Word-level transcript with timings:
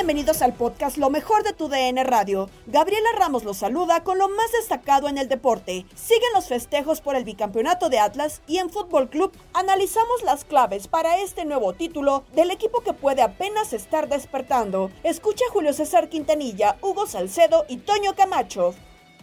Bienvenidos 0.00 0.40
al 0.40 0.54
podcast 0.54 0.96
Lo 0.96 1.10
mejor 1.10 1.42
de 1.42 1.52
tu 1.52 1.68
DN 1.68 2.02
Radio. 2.04 2.48
Gabriela 2.66 3.10
Ramos 3.18 3.44
los 3.44 3.58
saluda 3.58 4.02
con 4.02 4.16
lo 4.16 4.30
más 4.30 4.50
destacado 4.52 5.10
en 5.10 5.18
el 5.18 5.28
deporte. 5.28 5.84
Siguen 5.94 6.30
los 6.32 6.46
festejos 6.46 7.02
por 7.02 7.16
el 7.16 7.24
bicampeonato 7.24 7.90
de 7.90 7.98
Atlas 7.98 8.40
y 8.46 8.56
en 8.56 8.70
Fútbol 8.70 9.10
Club 9.10 9.30
analizamos 9.52 10.22
las 10.24 10.46
claves 10.46 10.88
para 10.88 11.18
este 11.18 11.44
nuevo 11.44 11.74
título 11.74 12.24
del 12.34 12.50
equipo 12.50 12.80
que 12.80 12.94
puede 12.94 13.20
apenas 13.20 13.74
estar 13.74 14.08
despertando. 14.08 14.90
Escucha 15.04 15.44
a 15.46 15.52
Julio 15.52 15.74
César 15.74 16.08
Quintanilla, 16.08 16.78
Hugo 16.80 17.06
Salcedo 17.06 17.66
y 17.68 17.76
Toño 17.76 18.14
Camacho. 18.14 18.74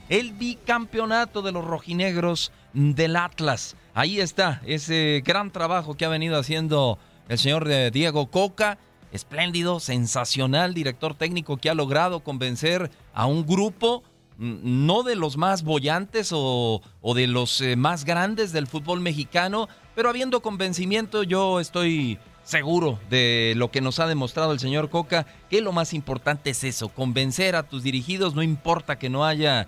El 0.09 0.33
bicampeonato 0.33 1.41
de 1.41 1.53
los 1.53 1.65
rojinegros 1.65 2.51
del 2.73 3.15
Atlas. 3.15 3.75
Ahí 3.95 4.19
está 4.19 4.61
ese 4.63 5.23
gran 5.25 5.49
trabajo 5.49 5.95
que 5.97 6.05
ha 6.05 6.09
venido 6.09 6.37
haciendo 6.37 6.99
el 7.29 7.39
señor 7.39 7.67
eh, 7.67 7.89
Diego 7.89 8.29
Coca 8.29 8.77
espléndido, 9.11 9.79
sensacional 9.79 10.73
director 10.73 11.15
técnico 11.15 11.57
que 11.57 11.69
ha 11.69 11.73
logrado 11.73 12.21
convencer 12.21 12.91
a 13.13 13.25
un 13.25 13.45
grupo 13.45 14.03
mm, 14.37 14.85
no 14.85 15.03
de 15.03 15.15
los 15.15 15.37
más 15.37 15.63
bollantes 15.63 16.29
o, 16.33 16.81
de 17.15 17.27
los 17.27 17.61
eh, 17.61 17.75
más 17.75 18.05
grandes 18.05 18.51
del 18.51 18.67
fútbol 18.67 18.99
mexicano, 18.99 19.69
pero 19.95 20.09
habiendo 20.09 20.41
convencimiento 20.41 21.23
yo 21.23 21.59
estoy 21.59 22.19
seguro 22.43 22.97
de 23.09 23.53
lo 23.57 23.71
que 23.71 23.81
nos 23.81 23.99
ha 23.99 24.07
demostrado 24.07 24.53
el 24.53 24.59
señor 24.59 24.89
Coca, 24.89 25.25
que 25.49 25.61
lo 25.61 25.73
más 25.73 25.93
importante 25.93 26.51
es 26.51 26.63
eso, 26.63 26.89
convencer 26.89 27.55
a 27.55 27.63
tus 27.63 27.83
dirigidos, 27.83 28.35
no 28.35 28.43
importa 28.43 28.97
que 28.97 29.09
no 29.09 29.25
haya 29.25 29.67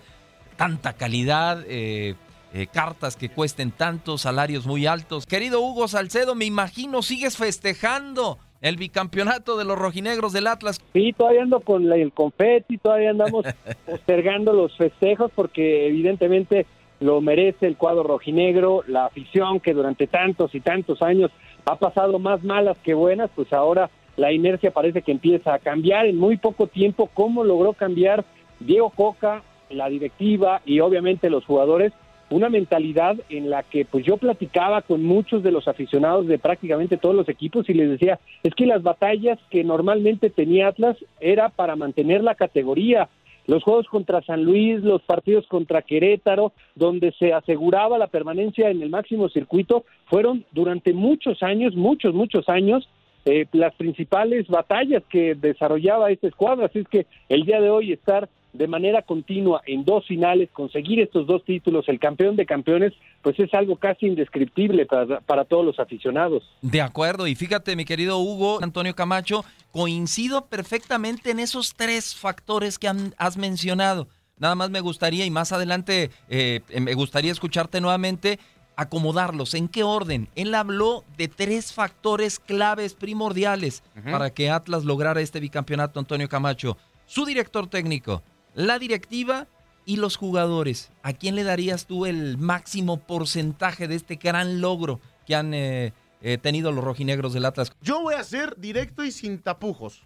tanta 0.55 0.93
calidad, 0.93 1.63
eh, 1.67 2.15
eh, 2.53 2.67
cartas 2.67 3.15
que 3.15 3.29
cuesten 3.29 3.71
tantos, 3.71 4.21
salarios 4.21 4.65
muy 4.65 4.87
altos. 4.87 5.25
Querido 5.25 5.61
Hugo 5.61 5.87
Salcedo, 5.87 6.35
me 6.35 6.45
imagino 6.45 7.03
sigues 7.03 7.37
festejando 7.37 8.39
el 8.61 8.75
bicampeonato 8.77 9.57
de 9.57 9.65
los 9.65 9.77
rojinegros 9.77 10.33
del 10.33 10.47
Atlas. 10.47 10.81
Sí, 10.93 11.13
todavía 11.13 11.43
ando 11.43 11.59
con 11.61 11.87
la- 11.89 11.95
el 11.95 12.11
confeti, 12.11 12.77
todavía 12.77 13.11
andamos 13.11 13.45
postergando 13.85 14.53
los 14.53 14.75
festejos 14.77 15.31
porque 15.33 15.87
evidentemente 15.87 16.65
lo 16.99 17.21
merece 17.21 17.65
el 17.67 17.77
cuadro 17.77 18.03
rojinegro, 18.03 18.83
la 18.87 19.05
afición 19.05 19.59
que 19.61 19.73
durante 19.73 20.07
tantos 20.07 20.53
y 20.53 20.59
tantos 20.59 21.01
años 21.01 21.31
ha 21.65 21.77
pasado 21.77 22.19
más 22.19 22.43
malas 22.43 22.77
que 22.83 22.93
buenas, 22.93 23.29
pues 23.35 23.53
ahora 23.53 23.89
la 24.17 24.33
inercia 24.33 24.71
parece 24.71 25.01
que 25.01 25.13
empieza 25.13 25.53
a 25.53 25.59
cambiar 25.59 26.05
en 26.05 26.17
muy 26.17 26.35
poco 26.35 26.67
tiempo. 26.67 27.09
¿Cómo 27.13 27.45
logró 27.45 27.71
cambiar 27.71 28.25
Diego 28.59 28.89
Coca, 28.89 29.43
la 29.69 29.87
directiva 29.87 30.61
y 30.65 30.81
obviamente 30.81 31.29
los 31.29 31.45
jugadores? 31.45 31.93
Una 32.31 32.49
mentalidad 32.49 33.17
en 33.29 33.49
la 33.49 33.63
que 33.63 33.85
pues 33.85 34.05
yo 34.05 34.17
platicaba 34.17 34.83
con 34.83 35.03
muchos 35.03 35.41
de 35.41 35.51
los 35.51 35.67
aficionados 35.67 36.27
de 36.27 36.37
prácticamente 36.37 36.97
todos 36.97 37.15
los 37.15 37.27
equipos 37.27 37.67
y 37.69 37.73
les 37.73 37.89
decía, 37.89 38.19
es 38.43 38.53
que 38.53 38.67
las 38.67 38.83
batallas 38.83 39.39
que 39.49 39.63
normalmente 39.63 40.29
tenía 40.29 40.67
Atlas 40.67 40.97
era 41.19 41.49
para 41.49 41.75
mantener 41.75 42.23
la 42.23 42.35
categoría, 42.35 43.09
los 43.47 43.63
juegos 43.63 43.87
contra 43.87 44.21
San 44.21 44.43
Luis, 44.43 44.81
los 44.83 45.01
partidos 45.01 45.47
contra 45.47 45.81
Querétaro, 45.81 46.53
donde 46.75 47.11
se 47.13 47.33
aseguraba 47.33 47.97
la 47.97 48.05
permanencia 48.05 48.69
en 48.69 48.83
el 48.83 48.91
máximo 48.91 49.27
circuito, 49.29 49.85
fueron 50.05 50.45
durante 50.51 50.93
muchos 50.93 51.41
años, 51.41 51.75
muchos, 51.75 52.13
muchos 52.13 52.47
años, 52.47 52.87
eh, 53.25 53.47
las 53.53 53.73
principales 53.73 54.47
batallas 54.47 55.03
que 55.09 55.33
desarrollaba 55.33 56.11
esta 56.11 56.27
escuadra. 56.27 56.67
Así 56.67 56.79
es 56.79 56.87
que 56.87 57.07
el 57.27 57.43
día 57.43 57.59
de 57.59 57.71
hoy 57.71 57.91
estar 57.91 58.29
de 58.53 58.67
manera 58.67 59.03
continua 59.03 59.61
en 59.67 59.85
dos 59.85 60.07
finales, 60.07 60.49
conseguir 60.51 60.99
estos 60.99 61.27
dos 61.27 61.43
títulos, 61.45 61.87
el 61.87 61.99
campeón 61.99 62.35
de 62.35 62.45
campeones, 62.45 62.93
pues 63.21 63.39
es 63.39 63.53
algo 63.53 63.75
casi 63.75 64.07
indescriptible 64.07 64.85
para, 64.85 65.19
para 65.21 65.45
todos 65.45 65.63
los 65.65 65.79
aficionados. 65.79 66.43
De 66.61 66.81
acuerdo, 66.81 67.27
y 67.27 67.35
fíjate, 67.35 67.75
mi 67.75 67.85
querido 67.85 68.17
Hugo 68.17 68.59
Antonio 68.63 68.95
Camacho, 68.95 69.45
coincido 69.71 70.45
perfectamente 70.47 71.31
en 71.31 71.39
esos 71.39 71.75
tres 71.75 72.15
factores 72.15 72.79
que 72.79 72.87
han- 72.87 73.13
has 73.17 73.37
mencionado. 73.37 74.07
Nada 74.37 74.55
más 74.55 74.69
me 74.69 74.79
gustaría, 74.79 75.25
y 75.25 75.29
más 75.31 75.51
adelante 75.51 76.09
eh, 76.29 76.61
me 76.81 76.93
gustaría 76.95 77.31
escucharte 77.31 77.81
nuevamente, 77.81 78.39
acomodarlos. 78.75 79.53
¿En 79.53 79.67
qué 79.67 79.83
orden? 79.83 80.29
Él 80.35 80.55
habló 80.55 81.03
de 81.17 81.27
tres 81.27 81.73
factores 81.73 82.39
claves 82.39 82.93
primordiales 82.93 83.83
para 84.09 84.29
que 84.29 84.49
Atlas 84.49 84.85
lograra 84.85 85.19
este 85.21 85.39
bicampeonato, 85.41 85.99
Antonio 85.99 86.29
Camacho. 86.29 86.77
Su 87.05 87.25
director 87.25 87.67
técnico, 87.67 88.23
la 88.59 88.77
directiva 88.77 89.47
y 89.85 89.95
los 89.95 90.17
jugadores. 90.17 90.91
¿A 91.01 91.13
quién 91.13 91.35
le 91.35 91.43
darías 91.43 91.85
tú 91.85 92.05
el 92.05 92.37
máximo 92.37 92.99
porcentaje 92.99 93.87
de 93.87 93.95
este 93.95 94.15
gran 94.15 94.59
logro 94.59 94.99
que 95.25 95.35
han 95.35 95.53
eh, 95.53 95.93
eh, 96.21 96.37
tenido 96.37 96.73
los 96.73 96.83
rojinegros 96.83 97.31
del 97.33 97.45
Atlas? 97.45 97.71
Yo 97.81 98.01
voy 98.01 98.15
a 98.15 98.23
ser 98.23 98.57
directo 98.57 99.05
y 99.05 99.11
sin 99.11 99.39
tapujos. 99.39 100.03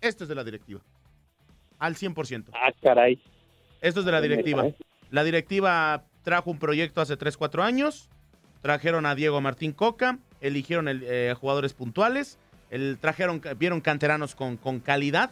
Este 0.00 0.24
es 0.24 0.28
de 0.28 0.34
la 0.34 0.42
directiva. 0.42 0.80
Al 1.78 1.94
100%. 1.94 2.46
Ah, 2.54 2.72
caray. 2.82 3.22
Esto 3.80 4.00
es 4.00 4.06
de 4.06 4.12
la 4.12 4.20
directiva. 4.20 4.66
La 5.10 5.22
directiva 5.22 6.04
trajo 6.24 6.50
un 6.50 6.58
proyecto 6.58 7.00
hace 7.00 7.16
3, 7.16 7.36
4 7.36 7.62
años. 7.62 8.08
Trajeron 8.62 9.06
a 9.06 9.14
Diego 9.14 9.40
Martín 9.40 9.70
Coca. 9.70 10.18
Eligieron 10.40 10.88
el, 10.88 11.04
eh, 11.04 11.34
jugadores 11.38 11.72
puntuales. 11.72 12.36
El, 12.70 12.98
trajeron, 12.98 13.40
vieron 13.56 13.80
canteranos 13.80 14.34
con, 14.34 14.56
con 14.56 14.80
calidad. 14.80 15.30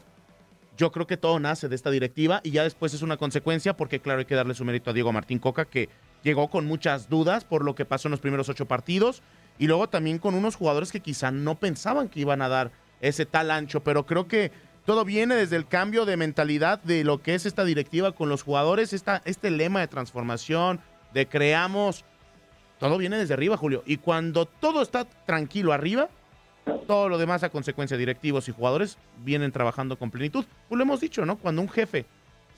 Yo 0.76 0.90
creo 0.90 1.06
que 1.06 1.16
todo 1.16 1.38
nace 1.38 1.68
de 1.68 1.76
esta 1.76 1.90
directiva 1.90 2.40
y 2.42 2.50
ya 2.50 2.64
después 2.64 2.94
es 2.94 3.02
una 3.02 3.16
consecuencia 3.16 3.76
porque 3.76 4.00
claro 4.00 4.20
hay 4.20 4.24
que 4.24 4.34
darle 4.34 4.54
su 4.54 4.64
mérito 4.64 4.90
a 4.90 4.92
Diego 4.92 5.12
Martín 5.12 5.38
Coca 5.38 5.66
que 5.66 5.88
llegó 6.22 6.48
con 6.48 6.66
muchas 6.66 7.08
dudas 7.08 7.44
por 7.44 7.64
lo 7.64 7.74
que 7.74 7.84
pasó 7.84 8.08
en 8.08 8.12
los 8.12 8.20
primeros 8.20 8.48
ocho 8.48 8.66
partidos 8.66 9.22
y 9.58 9.68
luego 9.68 9.88
también 9.88 10.18
con 10.18 10.34
unos 10.34 10.56
jugadores 10.56 10.90
que 10.90 11.00
quizá 11.00 11.30
no 11.30 11.54
pensaban 11.54 12.08
que 12.08 12.20
iban 12.20 12.42
a 12.42 12.48
dar 12.48 12.72
ese 13.00 13.26
tal 13.26 13.50
ancho, 13.50 13.80
pero 13.80 14.06
creo 14.06 14.26
que 14.26 14.50
todo 14.84 15.04
viene 15.04 15.34
desde 15.34 15.56
el 15.56 15.66
cambio 15.66 16.04
de 16.04 16.16
mentalidad 16.16 16.82
de 16.82 17.04
lo 17.04 17.22
que 17.22 17.34
es 17.34 17.46
esta 17.46 17.64
directiva 17.64 18.12
con 18.12 18.28
los 18.28 18.42
jugadores, 18.42 18.92
esta, 18.92 19.22
este 19.24 19.50
lema 19.50 19.80
de 19.80 19.88
transformación, 19.88 20.80
de 21.12 21.26
creamos, 21.26 22.04
todo 22.78 22.98
viene 22.98 23.16
desde 23.16 23.34
arriba, 23.34 23.56
Julio. 23.56 23.82
Y 23.86 23.98
cuando 23.98 24.46
todo 24.46 24.82
está 24.82 25.04
tranquilo 25.04 25.72
arriba, 25.72 26.08
todo 26.86 27.08
lo 27.08 27.18
demás 27.18 27.42
a 27.42 27.48
consecuencia, 27.50 27.96
directivos 27.96 28.48
y 28.48 28.52
jugadores 28.52 28.98
vienen 29.24 29.52
trabajando 29.52 29.98
con 29.98 30.10
plenitud. 30.10 30.44
Pues 30.68 30.76
lo 30.76 30.82
hemos 30.82 31.00
dicho, 31.00 31.24
¿no? 31.26 31.36
Cuando 31.36 31.62
un 31.62 31.68
jefe 31.68 32.06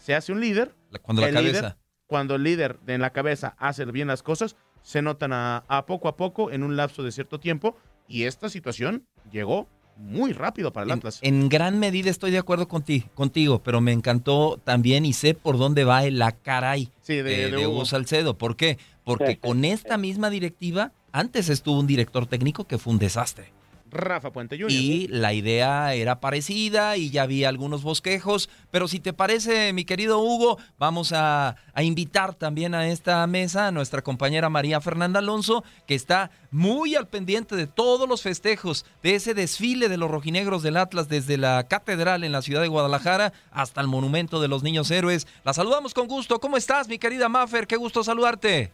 se 0.03 0.15
hace 0.15 0.33
un 0.33 0.41
líder, 0.41 0.73
cuando 1.03 1.23
la 1.23 1.29
el 1.29 1.35
cabeza. 1.35 1.61
líder- 1.61 1.77
cuando 2.07 2.35
el 2.37 2.45
líder 2.45 2.79
en 2.87 3.01
la 3.01 3.11
cabeza 3.11 3.57
hace 3.59 3.85
bien 3.87 4.09
las 4.09 4.23
cosas, 4.23 4.57
se 4.83 5.03
notan 5.03 5.33
a, 5.33 5.65
a 5.67 5.87
poco 5.87 6.07
a 6.09 6.17
poco 6.17 6.53
en 6.53 6.63
un 6.63 6.77
lapso 6.77 7.03
de 7.03 7.11
cierto 7.11 7.41
tiempo. 7.41 7.77
Y 8.09 8.23
esta 8.25 8.49
situación 8.49 9.05
llegó 9.33 9.67
muy 9.97 10.33
rápido 10.33 10.73
para 10.73 10.85
el 10.85 10.91
En, 10.93 10.99
Atlas. 10.99 11.19
en 11.23 11.49
gran 11.49 11.79
medida 11.81 12.09
estoy 12.11 12.31
de 12.31 12.39
acuerdo 12.39 12.69
conti- 12.69 13.09
contigo, 13.15 13.63
pero 13.65 13.81
me 13.81 13.91
encantó 13.93 14.61
también 14.63 15.05
y 15.05 15.13
sé 15.15 15.35
por 15.35 15.59
dónde 15.59 15.83
va 15.85 16.05
el 16.05 16.19
la 16.21 16.31
caray 16.33 16.93
Sí, 17.01 17.15
de- 17.17 17.23
de, 17.25 17.37
de 17.37 17.51
de 17.57 17.67
Hugo 17.67 17.77
Hugo. 17.79 17.85
Salcedo. 17.87 18.39
¿Por 18.39 18.55
qué? 18.57 18.79
Porque 19.03 19.39
con 19.41 19.65
esta 19.65 19.97
misma 19.97 20.31
directiva, 20.31 20.93
antes 21.11 21.49
estuvo 21.49 21.81
un 21.81 21.87
director 21.89 22.27
técnico 22.27 22.67
que 22.69 22.79
fue 22.79 22.93
un 22.93 22.99
desastre. 23.01 23.53
Rafa 23.97 24.33
Puente 24.33 24.57
Jr. 24.57 24.71
Y 24.71 25.09
la 25.09 25.33
idea 25.33 25.95
era 25.95 26.21
parecida 26.21 26.97
y 26.97 27.11
ya 27.11 27.23
había 27.23 27.49
algunos 27.49 27.83
bosquejos, 27.83 28.49
pero 28.71 28.89
si 28.89 29.01
te 29.01 29.13
parece, 29.13 29.73
mi 29.73 29.85
querido 29.85 30.21
Hugo, 30.21 30.59
vamos 30.79 31.13
a, 31.13 31.57
a 31.73 31.83
invitar 31.83 32.35
también 32.35 32.75
a 32.75 32.89
esta 32.89 33.27
mesa 33.27 33.69
a 33.69 33.73
nuestra 33.73 34.03
compañera 34.03 34.49
María 34.49 34.81
Fernanda 34.81 35.21
Alonso, 35.21 35.65
que 35.87 35.95
está 35.95 36.31
muy 36.51 36.95
al 36.95 37.07
pendiente 37.07 37.57
de 37.57 37.67
todos 37.67 38.09
los 38.09 38.23
festejos, 38.23 38.87
de 39.03 39.15
ese 39.15 39.35
desfile 39.35 39.89
de 39.89 39.97
los 39.97 40.11
rojinegros 40.11 40.63
del 40.63 40.77
Atlas 40.77 41.09
desde 41.09 41.37
la 41.37 41.67
catedral 41.69 42.25
en 42.25 42.33
la 42.33 42.43
ciudad 42.43 42.63
de 42.63 42.69
Guadalajara 42.69 43.33
hasta 43.51 43.81
el 43.81 43.89
monumento 43.89 44.41
de 44.41 44.49
los 44.49 44.63
niños 44.63 44.91
héroes. 44.91 45.27
La 45.45 45.53
saludamos 45.53 45.95
con 45.95 46.09
gusto. 46.09 46.41
¿Cómo 46.41 46.57
estás, 46.57 46.89
mi 46.89 46.99
querida 46.99 47.29
Maffer? 47.29 47.67
Qué 47.67 47.77
gusto 47.77 48.03
saludarte. 48.03 48.73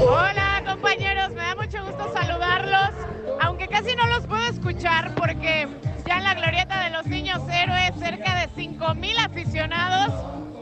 Hola 0.00 0.62
compañeros, 0.64 1.30
me 1.30 1.42
da 1.42 1.54
mucho 1.56 1.67
aunque 3.58 3.74
casi 3.74 3.96
no 3.96 4.06
los 4.06 4.24
puedo 4.26 4.46
escuchar 4.46 5.12
porque 5.16 5.66
ya 6.06 6.18
en 6.18 6.24
la 6.24 6.34
glorieta 6.34 6.84
de 6.84 6.90
los 6.90 7.06
niños 7.06 7.42
héroes 7.50 7.90
cerca 7.98 8.36
de 8.36 8.48
5 8.54 8.94
mil 8.94 9.18
aficionados 9.18 10.12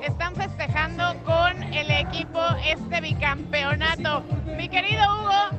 están 0.02 0.34
festejando 0.34 1.14
con 1.25 1.62
el 1.75 1.90
equipo 1.90 2.40
este 2.66 3.02
bicampeonato. 3.02 4.25
Mi 4.56 4.70
querido 4.70 5.02
Hugo, 5.14 5.58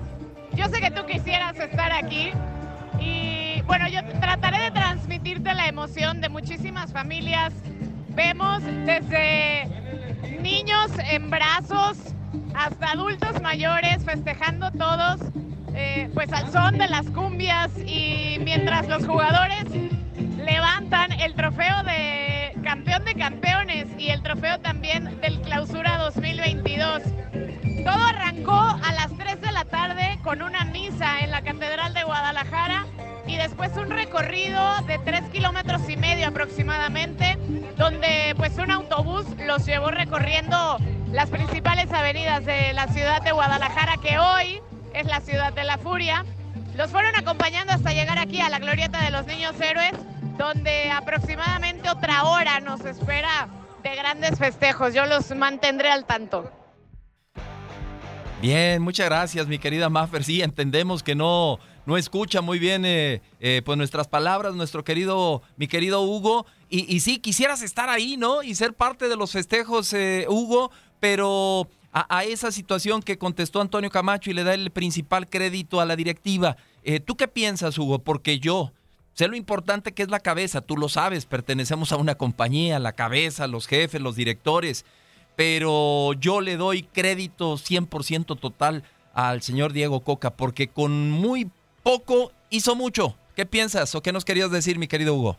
yo 0.53 0.67
sé 0.69 0.81
que 0.81 0.89
tú 0.89 1.05
quisieras 1.05 1.59
estar 1.59 1.91
aquí 1.91 2.31
y 2.99 3.61
bueno, 3.67 3.87
yo 3.87 3.99
trataré 4.19 4.59
de 4.59 4.71
transmitirte 4.71 5.53
la 5.53 5.67
emoción 5.67 6.21
de 6.21 6.29
muchísimas 6.29 6.91
familias. 6.91 7.53
Vemos 8.15 8.63
desde 8.63 9.67
niños 10.41 10.89
en 11.07 11.29
brazos 11.29 11.97
hasta 12.55 12.93
adultos 12.93 13.39
mayores 13.43 14.03
festejando 14.03 14.71
todos 14.71 15.19
eh, 15.79 16.09
pues 16.11 16.33
al 16.33 16.51
son 16.51 16.79
de 16.79 16.87
las 16.87 17.07
cumbias 17.11 17.69
y 17.85 18.39
mientras 18.43 18.87
los 18.87 19.05
jugadores 19.05 19.65
levantan 20.43 21.11
el 21.11 21.35
trofeo 21.35 21.83
de 21.83 22.53
campeón 22.63 23.05
de 23.05 23.13
campeones 23.13 23.85
y 23.95 24.09
el 24.09 24.23
trofeo 24.23 24.59
también 24.59 25.21
del 25.21 25.39
clausura 25.41 25.97
2022. 25.97 27.03
Todo 27.85 28.03
arrancó 28.03 28.59
a 28.59 28.91
las 28.93 29.15
3 29.19 29.39
de 29.39 29.51
la 29.51 29.65
tarde 29.65 30.17
con 30.23 30.41
una 30.41 30.65
misa 30.65 31.19
en 31.19 31.29
la 31.29 31.43
Catedral 31.43 31.93
de 31.93 32.03
Guadalajara 32.03 32.87
y 33.27 33.37
después 33.37 33.77
un 33.77 33.91
recorrido 33.91 34.81
de 34.87 34.97
3 34.97 35.29
kilómetros 35.31 35.87
y 35.89 35.95
medio 35.95 36.27
aproximadamente, 36.29 37.37
donde 37.77 38.33
pues 38.35 38.57
un 38.57 38.71
autobús 38.71 39.25
los 39.45 39.63
llevó 39.63 39.91
recorriendo 39.91 40.77
las 41.11 41.29
principales 41.29 41.93
avenidas 41.93 42.45
de 42.45 42.73
la 42.73 42.87
ciudad 42.87 43.21
de 43.21 43.31
Guadalajara, 43.31 43.97
que 44.01 44.17
hoy 44.17 44.59
es 44.99 45.05
la 45.05 45.21
ciudad 45.21 45.53
de 45.53 45.63
la 45.63 45.77
furia. 45.77 46.25
Los 46.75 46.91
fueron 46.91 47.15
acompañando 47.15 47.73
hasta 47.73 47.93
llegar 47.93 48.17
aquí 48.17 48.41
a 48.41 48.49
la 48.49 48.59
glorieta 48.59 49.01
de 49.03 49.11
los 49.11 49.25
niños 49.25 49.59
héroes, 49.61 49.93
donde 50.37 50.89
aproximadamente 50.91 51.89
otra 51.89 52.23
hora 52.23 52.59
nos 52.59 52.83
espera 52.85 53.47
de 53.83 53.95
grandes 53.95 54.37
festejos. 54.37 54.93
Yo 54.93 55.05
los 55.05 55.35
mantendré 55.35 55.89
al 55.89 56.05
tanto. 56.05 56.51
Bien, 58.41 58.81
muchas 58.81 59.07
gracias, 59.07 59.47
mi 59.47 59.57
querida 59.57 59.89
Maffer. 59.89 60.23
Sí, 60.23 60.41
entendemos 60.41 61.01
que 61.01 61.15
no, 61.15 61.59
no 61.87 61.97
escucha 61.97 62.41
muy 62.41 62.59
bien 62.59 62.85
eh, 62.85 63.21
eh, 63.39 63.61
pues 63.65 63.77
nuestras 63.77 64.07
palabras, 64.07 64.53
nuestro 64.53 64.83
querido, 64.83 65.41
mi 65.57 65.67
querido 65.67 66.01
Hugo. 66.01 66.45
Y, 66.69 66.99
sí, 66.99 67.19
quisieras 67.19 67.61
estar 67.61 67.89
ahí, 67.89 68.17
¿no? 68.17 68.43
Y 68.43 68.53
ser 68.53 68.73
parte 68.73 69.07
de 69.07 69.15
los 69.15 69.31
festejos, 69.31 69.93
eh, 69.93 70.25
Hugo, 70.27 70.69
pero 70.99 71.67
a, 71.91 72.17
a 72.17 72.23
esa 72.23 72.51
situación 72.51 73.01
que 73.01 73.17
contestó 73.17 73.61
Antonio 73.61 73.89
Camacho 73.89 74.29
y 74.29 74.33
le 74.33 74.43
da 74.43 74.53
el 74.53 74.71
principal 74.71 75.29
crédito 75.29 75.79
a 75.81 75.85
la 75.85 75.95
directiva. 75.95 76.57
Eh, 76.83 76.99
¿Tú 76.99 77.15
qué 77.15 77.27
piensas, 77.27 77.77
Hugo? 77.77 77.99
Porque 77.99 78.39
yo 78.39 78.71
sé 79.13 79.27
lo 79.27 79.35
importante 79.35 79.93
que 79.93 80.03
es 80.03 80.09
la 80.09 80.19
cabeza, 80.19 80.61
tú 80.61 80.77
lo 80.77 80.89
sabes, 80.89 81.25
pertenecemos 81.25 81.91
a 81.91 81.97
una 81.97 82.15
compañía, 82.15 82.79
la 82.79 82.93
cabeza, 82.93 83.47
los 83.47 83.67
jefes, 83.67 84.01
los 84.01 84.15
directores 84.15 84.85
pero 85.37 86.13
yo 86.13 86.41
le 86.41 86.57
doy 86.57 86.81
crédito 86.81 87.53
100% 87.53 88.37
total 88.39 88.83
al 89.13 89.41
señor 89.41 89.71
Diego 89.71 90.01
Coca, 90.01 90.31
porque 90.31 90.67
con 90.67 91.11
muy 91.11 91.47
poco 91.83 92.31
hizo 92.49 92.75
mucho. 92.75 93.15
¿Qué 93.35 93.45
piensas 93.45 93.93
o 93.93 94.01
qué 94.01 94.11
nos 94.11 94.25
querías 94.25 94.51
decir, 94.51 94.79
mi 94.79 94.87
querido 94.87 95.13
Hugo? 95.13 95.37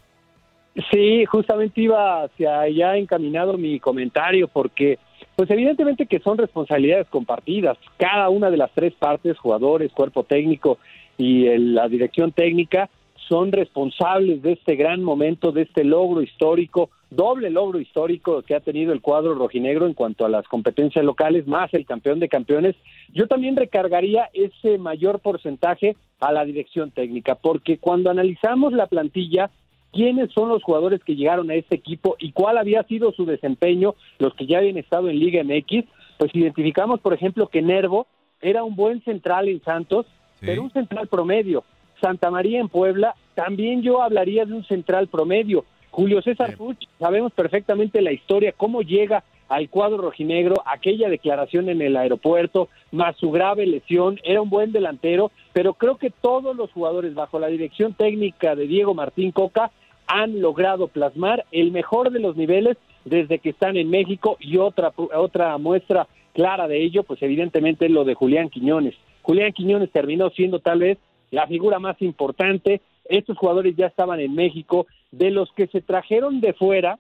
Sí, 0.92 1.24
justamente 1.24 1.80
iba 1.80 2.22
hacia 2.22 2.60
allá 2.60 2.96
encaminado 2.96 3.58
mi 3.58 3.80
comentario 3.80 4.46
porque 4.46 5.00
pues 5.38 5.49
evidentemente 5.52 6.06
que 6.06 6.19
son 6.19 6.37
responsabilidades 6.37 7.06
compartidas. 7.06 7.79
Cada 7.96 8.29
una 8.29 8.50
de 8.50 8.56
las 8.56 8.73
tres 8.73 8.93
partes, 8.94 9.38
jugadores, 9.38 9.93
cuerpo 9.93 10.25
técnico 10.25 10.79
y 11.17 11.46
el- 11.46 11.76
la 11.76 11.87
dirección 11.88 12.32
técnica, 12.32 12.90
son 13.29 13.52
responsables 13.52 14.43
de 14.43 14.55
este 14.55 14.75
gran 14.75 15.05
momento, 15.05 15.52
de 15.52 15.62
este 15.62 15.85
logro 15.85 16.23
histórico, 16.23 16.90
doble 17.08 17.50
logro 17.50 17.79
histórico 17.79 18.43
que 18.43 18.56
ha 18.56 18.61
tenido 18.61 18.93
el 18.93 19.00
cuadro 19.00 19.37
rojinegro 19.37 19.87
en 19.87 19.94
cuanto 19.94 20.25
a 20.26 20.29
las 20.29 20.49
competencias 20.49 21.05
locales, 21.05 21.46
más 21.46 21.73
el 21.73 21.87
campeón 21.87 22.19
de 22.19 22.29
campeones. 22.29 22.75
Yo 23.14 23.29
también 23.29 23.55
recargaría 23.55 24.31
ese 24.32 24.76
mayor 24.76 25.20
porcentaje 25.20 25.94
a 26.19 26.33
la 26.33 26.45
dirección 26.45 26.90
técnica, 26.90 27.37
porque 27.37 27.78
cuando 27.78 28.11
analizamos 28.11 28.73
la 28.73 28.88
plantilla, 28.88 29.50
quiénes 29.92 30.30
son 30.33 30.49
los 30.49 30.62
jugadores 30.62 31.02
que 31.04 31.16
llegaron 31.16 31.50
a 31.50 31.54
este 31.54 31.75
equipo 31.75 32.16
y 32.18 32.33
cuál 32.33 32.59
había 32.59 32.83
sido 32.85 33.12
su 33.12 33.25
desempeño, 33.25 33.95
los 34.18 34.35
que 34.35 34.47
ya 34.47 34.59
habían 34.59 34.78
estado 34.78 35.09
en 35.09 35.18
Liga 35.18 35.42
MX, 35.42 35.85
pues 36.18 36.35
identificamos, 36.35 37.00
por 37.00 37.14
ejemplo, 37.14 37.49
que 37.49 37.62
Nervo 37.62 38.07
era 38.40 38.64
un 38.64 38.76
buen 38.76 39.02
central 39.02 39.49
en 39.49 39.62
Santos, 39.62 40.07
pero 40.40 40.62
un 40.62 40.71
central 40.71 41.09
promedio. 41.09 41.64
Santa 42.00 42.30
María 42.30 42.61
en 42.61 42.68
Puebla, 42.68 43.14
también 43.35 43.83
yo 43.83 44.02
hablaría 44.02 44.45
de 44.45 44.54
un 44.54 44.64
central 44.64 45.09
promedio. 45.09 45.64
Julio 45.90 46.23
César 46.23 46.57
Puch, 46.57 46.87
sabemos 46.99 47.33
perfectamente 47.33 48.02
la 48.02 48.12
historia, 48.12 48.52
cómo 48.52 48.83
llega 48.83 49.25
al 49.49 49.69
cuadro 49.71 49.99
rojinegro, 49.99 50.57
aquella 50.67 51.09
declaración 51.09 51.69
en 51.69 51.81
el 51.81 51.97
aeropuerto, 51.97 52.69
más 52.93 53.17
su 53.17 53.31
grave 53.31 53.67
lesión, 53.67 54.21
era 54.25 54.43
un 54.43 54.50
buen 54.50 54.73
delantero, 54.73 55.31
pero 55.52 55.75
creo 55.75 55.97
que 55.97 56.11
todos 56.11 56.55
los 56.55 56.71
jugadores 56.73 57.14
bajo 57.14 57.38
la 57.38 57.49
dirección 57.49 57.95
técnica 57.95 58.55
de 58.55 58.67
Diego 58.67 58.95
Martín 58.95 59.33
Coca 59.33 59.71
han 60.07 60.40
logrado 60.40 60.88
plasmar 60.88 61.45
el 61.52 61.71
mejor 61.71 62.11
de 62.11 62.21
los 62.21 62.37
niveles 62.37 62.76
desde 63.05 63.38
que 63.38 63.50
están 63.50 63.76
en 63.76 63.90
México 63.90 64.37
y 64.40 64.57
otra 64.59 64.93
otra 64.97 65.57
muestra 65.59 66.09
clara 66.33 66.69
de 66.69 66.83
ello, 66.83 67.02
pues 67.02 67.23
evidentemente 67.23 67.87
es 67.87 67.90
lo 67.90 68.05
de 68.05 68.14
Julián 68.14 68.49
Quiñones. 68.49 68.95
Julián 69.23 69.52
Quiñones 69.52 69.90
terminó 69.90 70.31
siendo 70.31 70.61
tal 70.61 70.81
vez 70.81 70.99
la 71.31 71.47
figura 71.47 71.78
más 71.78 72.00
importante. 72.00 72.81
Estos 73.05 73.37
jugadores 73.37 73.75
ya 73.76 73.87
estaban 73.87 74.21
en 74.21 74.35
México, 74.35 74.87
de 75.11 75.31
los 75.31 75.50
que 75.52 75.67
se 75.67 75.81
trajeron 75.81 76.40
de 76.40 76.52
fuera, 76.52 76.99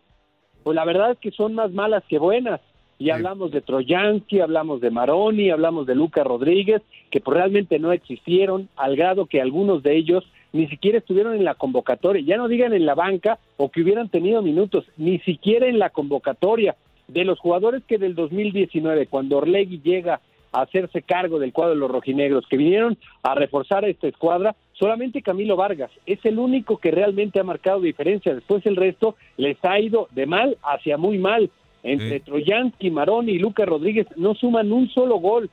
pues 0.68 0.76
la 0.76 0.84
verdad 0.84 1.12
es 1.12 1.18
que 1.18 1.30
son 1.30 1.54
más 1.54 1.72
malas 1.72 2.04
que 2.10 2.18
buenas. 2.18 2.60
Y 2.98 3.08
hablamos 3.08 3.52
de 3.52 3.62
Troyansky, 3.62 4.40
hablamos 4.40 4.82
de 4.82 4.90
Maroni, 4.90 5.48
hablamos 5.48 5.86
de 5.86 5.94
Lucas 5.94 6.26
Rodríguez, 6.26 6.82
que 7.10 7.20
pues 7.20 7.38
realmente 7.38 7.78
no 7.78 7.90
existieron, 7.90 8.68
al 8.76 8.94
grado 8.94 9.24
que 9.24 9.40
algunos 9.40 9.82
de 9.82 9.96
ellos 9.96 10.30
ni 10.52 10.66
siquiera 10.66 10.98
estuvieron 10.98 11.34
en 11.34 11.44
la 11.46 11.54
convocatoria, 11.54 12.22
ya 12.22 12.36
no 12.36 12.48
digan 12.48 12.74
en 12.74 12.84
la 12.84 12.94
banca 12.94 13.38
o 13.56 13.70
que 13.70 13.80
hubieran 13.80 14.10
tenido 14.10 14.42
minutos, 14.42 14.84
ni 14.98 15.20
siquiera 15.20 15.68
en 15.68 15.78
la 15.78 15.88
convocatoria. 15.88 16.76
De 17.06 17.24
los 17.24 17.38
jugadores 17.38 17.82
que 17.84 17.96
del 17.96 18.14
2019, 18.14 19.06
cuando 19.06 19.38
Orlegui 19.38 19.80
llega 19.82 20.20
a 20.52 20.60
hacerse 20.60 21.00
cargo 21.00 21.38
del 21.38 21.54
cuadro 21.54 21.72
de 21.72 21.80
los 21.80 21.90
rojinegros, 21.90 22.46
que 22.46 22.58
vinieron 22.58 22.98
a 23.22 23.34
reforzar 23.34 23.86
esta 23.86 24.06
escuadra, 24.06 24.54
solamente 24.78 25.22
Camilo 25.22 25.56
Vargas 25.56 25.90
es 26.06 26.24
el 26.24 26.38
único 26.38 26.78
que 26.78 26.90
realmente 26.90 27.40
ha 27.40 27.44
marcado 27.44 27.80
diferencia. 27.80 28.34
Después 28.34 28.64
el 28.66 28.76
resto 28.76 29.16
les 29.36 29.56
ha 29.64 29.78
ido 29.80 30.08
de 30.12 30.26
mal 30.26 30.56
hacia 30.62 30.96
muy 30.96 31.18
mal. 31.18 31.50
Entre 31.82 32.20
Troyansky, 32.20 32.90
Maroni 32.90 33.32
y 33.32 33.38
Lucas 33.38 33.68
Rodríguez 33.68 34.06
no 34.16 34.34
suman 34.34 34.72
un 34.72 34.88
solo 34.90 35.16
gol. 35.16 35.50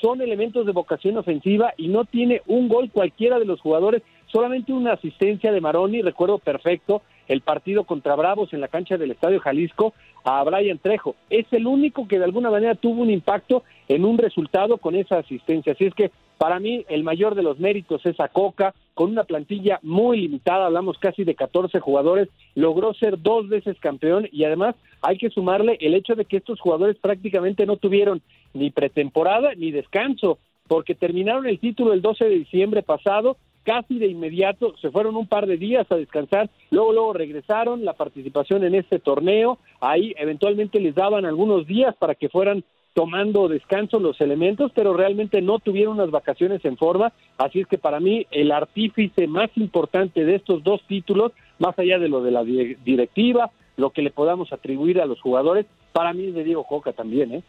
son 0.00 0.20
elementos 0.20 0.66
de 0.66 0.72
vocación 0.72 1.16
ofensiva 1.16 1.72
y 1.78 1.88
no 1.88 2.04
tiene 2.04 2.42
un 2.46 2.68
gol 2.68 2.90
cualquiera 2.90 3.38
de 3.38 3.46
los 3.46 3.60
jugadores, 3.62 4.02
solamente 4.26 4.74
una 4.74 4.92
asistencia 4.92 5.50
de 5.52 5.60
Maroni, 5.62 6.02
recuerdo 6.02 6.38
perfecto 6.38 7.00
el 7.28 7.40
partido 7.40 7.84
contra 7.84 8.14
Bravos 8.14 8.52
en 8.52 8.60
la 8.60 8.68
cancha 8.68 8.98
del 8.98 9.10
Estadio 9.10 9.40
Jalisco 9.40 9.94
a 10.22 10.44
Brian 10.44 10.78
Trejo. 10.78 11.16
Es 11.30 11.46
el 11.50 11.66
único 11.66 12.06
que 12.06 12.18
de 12.18 12.24
alguna 12.24 12.50
manera 12.50 12.74
tuvo 12.74 13.02
un 13.02 13.10
impacto 13.10 13.62
en 13.88 14.04
un 14.04 14.18
resultado 14.18 14.76
con 14.76 14.94
esa 14.94 15.18
asistencia. 15.18 15.72
Así 15.72 15.86
es 15.86 15.94
que 15.94 16.10
para 16.38 16.60
mí 16.60 16.84
el 16.88 17.02
mayor 17.02 17.34
de 17.34 17.42
los 17.42 17.58
méritos 17.58 18.04
es 18.04 18.18
a 18.20 18.28
Coca, 18.28 18.74
con 18.94 19.10
una 19.10 19.24
plantilla 19.24 19.78
muy 19.82 20.20
limitada, 20.20 20.66
hablamos 20.66 20.98
casi 20.98 21.24
de 21.24 21.34
14 21.34 21.80
jugadores, 21.80 22.28
logró 22.54 22.94
ser 22.94 23.20
dos 23.20 23.48
veces 23.48 23.78
campeón 23.78 24.28
y 24.32 24.44
además 24.44 24.74
hay 25.02 25.18
que 25.18 25.30
sumarle 25.30 25.76
el 25.80 25.94
hecho 25.94 26.14
de 26.14 26.24
que 26.24 26.38
estos 26.38 26.60
jugadores 26.60 26.96
prácticamente 26.96 27.66
no 27.66 27.76
tuvieron 27.76 28.22
ni 28.54 28.70
pretemporada 28.70 29.54
ni 29.54 29.70
descanso, 29.70 30.38
porque 30.66 30.94
terminaron 30.94 31.46
el 31.46 31.58
título 31.58 31.92
el 31.92 32.02
12 32.02 32.24
de 32.24 32.38
diciembre 32.38 32.82
pasado, 32.82 33.36
casi 33.62 33.98
de 33.98 34.06
inmediato 34.06 34.76
se 34.78 34.90
fueron 34.90 35.16
un 35.16 35.26
par 35.26 35.46
de 35.46 35.56
días 35.56 35.90
a 35.90 35.96
descansar, 35.96 36.48
luego 36.70 36.92
luego 36.92 37.12
regresaron 37.12 37.84
la 37.84 37.94
participación 37.94 38.64
en 38.64 38.74
este 38.74 38.98
torneo, 38.98 39.58
ahí 39.80 40.14
eventualmente 40.16 40.80
les 40.80 40.94
daban 40.94 41.24
algunos 41.24 41.66
días 41.66 41.94
para 41.96 42.14
que 42.14 42.28
fueran 42.28 42.62
tomando 42.96 43.46
descanso 43.46 44.00
los 44.00 44.18
elementos, 44.22 44.72
pero 44.74 44.96
realmente 44.96 45.42
no 45.42 45.58
tuvieron 45.58 45.96
unas 45.96 46.10
vacaciones 46.10 46.64
en 46.64 46.78
forma, 46.78 47.12
así 47.36 47.60
es 47.60 47.66
que 47.66 47.76
para 47.76 48.00
mí 48.00 48.26
el 48.30 48.50
artífice 48.50 49.26
más 49.26 49.50
importante 49.56 50.24
de 50.24 50.36
estos 50.36 50.64
dos 50.64 50.80
títulos, 50.88 51.32
más 51.58 51.78
allá 51.78 51.98
de 51.98 52.08
lo 52.08 52.22
de 52.22 52.30
la 52.30 52.42
directiva, 52.42 53.50
lo 53.76 53.90
que 53.90 54.00
le 54.00 54.10
podamos 54.10 54.50
atribuir 54.50 54.98
a 55.02 55.04
los 55.04 55.20
jugadores, 55.20 55.66
para 55.92 56.14
mí 56.14 56.28
es 56.28 56.34
de 56.34 56.44
Diego 56.44 56.64
Coca 56.64 56.94
también, 56.94 57.34
¿eh? 57.34 57.42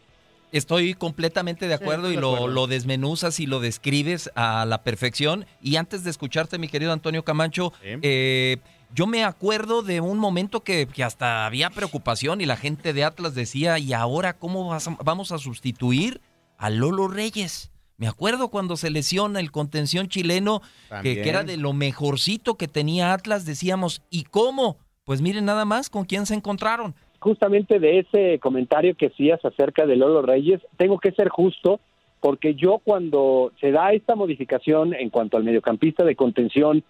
Estoy 0.52 0.94
completamente 0.94 1.68
de 1.68 1.74
acuerdo 1.74 2.12
y 2.12 2.16
lo, 2.16 2.48
lo, 2.48 2.68
desmenuzas 2.68 3.42
y 3.42 3.48
lo 3.48 3.60
describes 3.60 4.32
a 4.36 4.66
la 4.66 4.82
perfección. 4.82 5.46
Y 5.62 5.76
antes 5.76 6.06
de 6.06 6.10
escucharte, 6.10 6.58
mi 6.58 6.70
querido 6.70 6.94
Antonio 6.94 7.24
Camacho, 7.24 7.74
eh, 7.84 8.58
yo 8.94 9.08
me 9.08 9.24
acuerdo 9.24 9.82
de 9.82 10.02
un 10.02 10.18
momento 10.18 10.62
que, 10.62 10.88
hasta 11.04 11.46
había 11.46 11.70
preocupación 11.70 12.42
y 12.42 12.46
la 12.46 12.56
gente 12.56 12.94
de 12.94 13.04
Atlas 13.04 13.36
decía, 13.36 13.80
¿y 13.80 13.94
ahora 13.94 14.34
cómo 14.34 14.76
vamos 15.04 15.32
a 15.32 15.38
sustituir 15.38 16.22
a 16.58 16.70
Lolo 16.70 17.08
Reyes? 17.08 17.72
Me 17.98 18.08
acuerdo 18.08 18.50
cuando 18.50 18.78
se 18.78 18.92
lesiona 18.92 19.40
el 19.40 19.52
contención 19.52 20.08
chileno, 20.08 20.62
que, 21.02 21.16
que, 21.22 21.30
era 21.30 21.44
de 21.44 21.58
lo 21.58 21.74
mejorcito 21.74 22.56
que 22.56 22.68
tenía 22.68 23.14
Atlas, 23.14 23.46
decíamos, 23.46 24.04
¿y 24.10 24.24
cómo? 24.24 24.78
Pues 25.04 25.22
miren 25.22 25.46
nada 25.46 25.66
más 25.66 25.90
con 25.90 26.06
quién 26.06 26.26
se 26.26 26.36
encontraron 26.36 26.94
justamente 27.20 27.80
de 27.80 28.00
ese 28.00 28.40
comentario 28.40 28.96
que 28.96 29.08
hacías 29.08 29.44
acerca 29.44 29.86
de 29.86 29.96
Lolo 29.96 30.22
Reyes, 30.22 30.62
tengo 30.78 31.00
que 31.00 31.12
ser 31.12 31.30
justo 31.30 31.80
porque 32.20 32.56
yo 32.56 32.80
cuando 32.84 33.52
se 33.60 33.72
da 33.72 33.92
esta 33.94 34.16
modificación 34.16 34.94
en 34.94 35.10
cuanto 35.10 35.38
al 35.38 35.44
mediocampista 35.44 36.04
de 36.04 36.16
contención, 36.16 36.84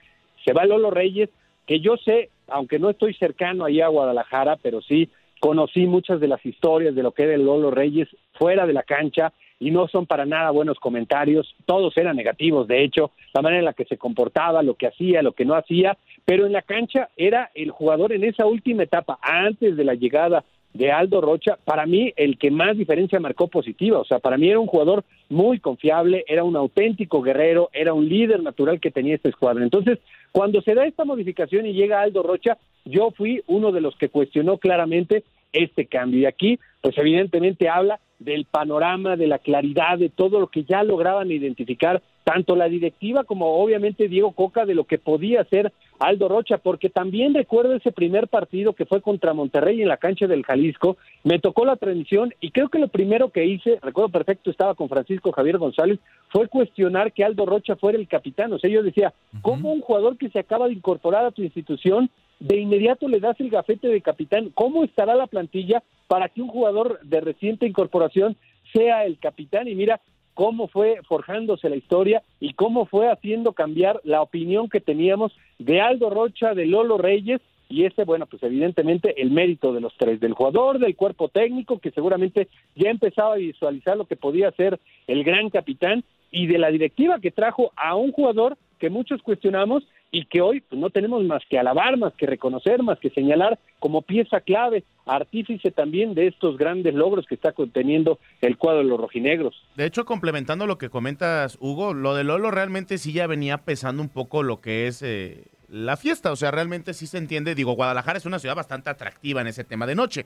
se 0.45 0.53
va 0.53 0.65
Lolo 0.65 0.89
Reyes, 0.89 1.29
que 1.67 1.81
yo 1.81 1.97
sé, 1.97 2.31
aunque 2.47 2.79
no 2.79 2.89
estoy 2.89 3.13
cercano 3.13 3.65
ahí 3.65 3.81
a 3.81 3.89
Guadalajara, 3.89 4.55
pero 4.55 4.81
sí 4.81 5.09
conocí 5.39 5.85
muchas 5.85 6.19
de 6.19 6.27
las 6.27 6.43
historias 6.43 6.95
de 6.95 7.03
lo 7.03 7.11
que 7.11 7.23
era 7.23 7.35
el 7.35 7.45
Lolo 7.45 7.69
Reyes 7.69 8.07
fuera 8.33 8.65
de 8.65 8.73
la 8.73 8.81
cancha 8.81 9.33
y 9.59 9.71
no 9.71 9.87
son 9.87 10.05
para 10.05 10.25
nada 10.25 10.51
buenos 10.51 10.79
comentarios, 10.79 11.55
todos 11.65 11.97
eran 11.97 12.15
negativos, 12.15 12.67
de 12.67 12.83
hecho, 12.83 13.11
la 13.33 13.41
manera 13.41 13.59
en 13.59 13.65
la 13.65 13.73
que 13.73 13.85
se 13.85 13.97
comportaba, 13.97 14.61
lo 14.61 14.75
que 14.75 14.87
hacía, 14.87 15.21
lo 15.21 15.33
que 15.33 15.45
no 15.45 15.55
hacía, 15.55 15.97
pero 16.25 16.45
en 16.45 16.53
la 16.53 16.61
cancha 16.61 17.09
era 17.17 17.51
el 17.55 17.71
jugador 17.71 18.13
en 18.13 18.23
esa 18.23 18.45
última 18.45 18.83
etapa, 18.83 19.17
antes 19.21 19.75
de 19.75 19.83
la 19.83 19.95
llegada 19.95 20.43
de 20.77 20.91
Aldo 20.91 21.21
Rocha, 21.21 21.57
para 21.65 21.85
mí 21.85 22.13
el 22.15 22.37
que 22.37 22.51
más 22.51 22.77
diferencia 22.77 23.19
marcó 23.19 23.47
positiva, 23.47 23.99
o 23.99 24.05
sea, 24.05 24.19
para 24.19 24.37
mí 24.37 24.47
era 24.47 24.59
un 24.59 24.67
jugador 24.67 25.03
muy 25.29 25.59
confiable, 25.59 26.23
era 26.27 26.43
un 26.43 26.55
auténtico 26.55 27.21
guerrero, 27.21 27.69
era 27.73 27.93
un 27.93 28.07
líder 28.07 28.43
natural 28.43 28.79
que 28.79 28.91
tenía 28.91 29.15
este 29.15 29.29
escuadra. 29.29 29.63
Entonces, 29.63 29.99
cuando 30.31 30.61
se 30.61 30.75
da 30.75 30.85
esta 30.85 31.03
modificación 31.03 31.65
y 31.65 31.73
llega 31.73 32.01
Aldo 32.01 32.21
Rocha, 32.21 32.57
yo 32.85 33.11
fui 33.11 33.41
uno 33.47 33.71
de 33.71 33.81
los 33.81 33.95
que 33.97 34.09
cuestionó 34.09 34.57
claramente 34.57 35.23
este 35.51 35.87
cambio. 35.87 36.21
Y 36.21 36.25
aquí, 36.25 36.59
pues 36.81 36.97
evidentemente 36.97 37.69
habla 37.69 37.99
del 38.19 38.45
panorama, 38.45 39.15
de 39.15 39.27
la 39.27 39.39
claridad, 39.39 39.97
de 39.97 40.09
todo 40.09 40.39
lo 40.39 40.47
que 40.47 40.63
ya 40.63 40.83
lograban 40.83 41.31
identificar 41.31 42.01
tanto 42.23 42.55
la 42.55 42.67
directiva 42.67 43.23
como 43.23 43.61
obviamente 43.61 44.07
Diego 44.07 44.31
Coca 44.31 44.65
de 44.65 44.75
lo 44.75 44.83
que 44.83 44.97
podía 44.97 45.41
hacer 45.41 45.71
Aldo 45.99 46.27
Rocha, 46.27 46.57
porque 46.57 46.89
también 46.89 47.33
recuerdo 47.33 47.73
ese 47.73 47.91
primer 47.91 48.27
partido 48.27 48.73
que 48.73 48.85
fue 48.85 49.01
contra 49.01 49.33
Monterrey 49.33 49.81
en 49.81 49.87
la 49.87 49.97
cancha 49.97 50.27
del 50.27 50.43
Jalisco, 50.43 50.97
me 51.23 51.39
tocó 51.39 51.65
la 51.65 51.75
transmisión 51.75 52.33
y 52.39 52.51
creo 52.51 52.69
que 52.69 52.79
lo 52.79 52.87
primero 52.87 53.29
que 53.29 53.45
hice, 53.45 53.79
recuerdo 53.81 54.09
perfecto, 54.09 54.51
estaba 54.51 54.75
con 54.75 54.89
Francisco 54.89 55.31
Javier 55.31 55.57
González, 55.57 55.99
fue 56.29 56.47
cuestionar 56.47 57.11
que 57.13 57.23
Aldo 57.23 57.45
Rocha 57.45 57.75
fuera 57.75 57.97
el 57.97 58.07
capitán, 58.07 58.53
o 58.53 58.59
sea, 58.59 58.69
yo 58.69 58.83
decía, 58.83 59.13
¿cómo 59.41 59.71
un 59.71 59.81
jugador 59.81 60.17
que 60.17 60.29
se 60.29 60.39
acaba 60.39 60.67
de 60.67 60.73
incorporar 60.73 61.25
a 61.25 61.31
tu 61.31 61.41
institución 61.41 62.09
de 62.39 62.57
inmediato 62.57 63.07
le 63.07 63.19
das 63.19 63.39
el 63.39 63.49
gafete 63.49 63.87
de 63.87 64.01
capitán. 64.01 64.51
¿Cómo 64.53 64.83
estará 64.83 65.15
la 65.15 65.27
plantilla 65.27 65.83
para 66.07 66.29
que 66.29 66.41
un 66.41 66.49
jugador 66.49 66.99
de 67.03 67.21
reciente 67.21 67.65
incorporación 67.65 68.37
sea 68.73 69.05
el 69.05 69.17
capitán? 69.17 69.67
Y 69.67 69.75
mira 69.75 70.01
cómo 70.37 70.67
fue 70.67 70.99
forjándose 71.07 71.67
la 71.67 71.77
historia 71.77 72.21
y 72.39 72.53
cómo 72.53 72.85
fue 72.85 73.09
haciendo 73.11 73.53
cambiar 73.53 73.99
la 74.03 74.21
opinión 74.21 74.69
que 74.69 74.79
teníamos 74.79 75.35
de 75.57 75.81
Aldo 75.81 76.11
Rocha, 76.11 76.53
de 76.53 76.67
Lolo 76.67 76.99
Reyes 76.99 77.41
y 77.69 77.85
ese, 77.85 78.03
bueno, 78.03 78.27
pues 78.27 78.43
evidentemente 78.43 79.19
el 79.19 79.31
mérito 79.31 79.73
de 79.73 79.81
los 79.81 79.97
tres, 79.97 80.19
del 80.19 80.33
jugador, 80.33 80.77
del 80.77 80.95
cuerpo 80.95 81.27
técnico, 81.27 81.79
que 81.79 81.89
seguramente 81.89 82.49
ya 82.75 82.91
empezaba 82.91 83.33
a 83.33 83.37
visualizar 83.37 83.97
lo 83.97 84.05
que 84.05 84.15
podía 84.15 84.51
ser 84.51 84.79
el 85.07 85.23
gran 85.23 85.49
capitán, 85.49 86.03
y 86.31 86.47
de 86.47 86.57
la 86.57 86.69
directiva 86.69 87.19
que 87.19 87.31
trajo 87.31 87.71
a 87.75 87.95
un 87.95 88.11
jugador 88.11 88.57
que 88.79 88.89
muchos 88.89 89.21
cuestionamos 89.23 89.87
y 90.11 90.25
que 90.25 90.41
hoy 90.41 90.61
pues, 90.61 90.79
no 90.79 90.89
tenemos 90.89 91.23
más 91.23 91.43
que 91.49 91.59
alabar, 91.59 91.97
más 91.97 92.13
que 92.13 92.25
reconocer, 92.25 92.81
más 92.83 92.99
que 92.99 93.09
señalar 93.09 93.59
como 93.79 94.01
pieza 94.01 94.41
clave, 94.41 94.83
artífice 95.05 95.71
también 95.71 96.13
de 96.13 96.27
estos 96.27 96.57
grandes 96.57 96.93
logros 96.93 97.25
que 97.27 97.35
está 97.35 97.51
conteniendo 97.51 98.19
el 98.41 98.57
cuadro 98.57 98.79
de 98.79 98.85
los 98.85 98.99
rojinegros. 98.99 99.55
De 99.75 99.85
hecho, 99.85 100.05
complementando 100.05 100.65
lo 100.65 100.77
que 100.77 100.89
comentas, 100.89 101.57
Hugo, 101.59 101.93
lo 101.93 102.15
de 102.15 102.23
Lolo 102.23 102.51
realmente 102.51 102.97
sí 102.97 103.13
ya 103.13 103.27
venía 103.27 103.59
pesando 103.59 104.01
un 104.01 104.09
poco 104.09 104.43
lo 104.43 104.61
que 104.61 104.87
es 104.87 105.01
eh, 105.01 105.45
la 105.69 105.97
fiesta, 105.97 106.31
o 106.31 106.35
sea, 106.35 106.51
realmente 106.51 106.93
sí 106.93 107.07
se 107.07 107.17
entiende, 107.17 107.55
digo, 107.55 107.73
Guadalajara 107.73 108.17
es 108.17 108.25
una 108.25 108.39
ciudad 108.39 108.55
bastante 108.55 108.89
atractiva 108.89 109.41
en 109.41 109.47
ese 109.47 109.63
tema 109.63 109.85
de 109.85 109.95
noche. 109.95 110.25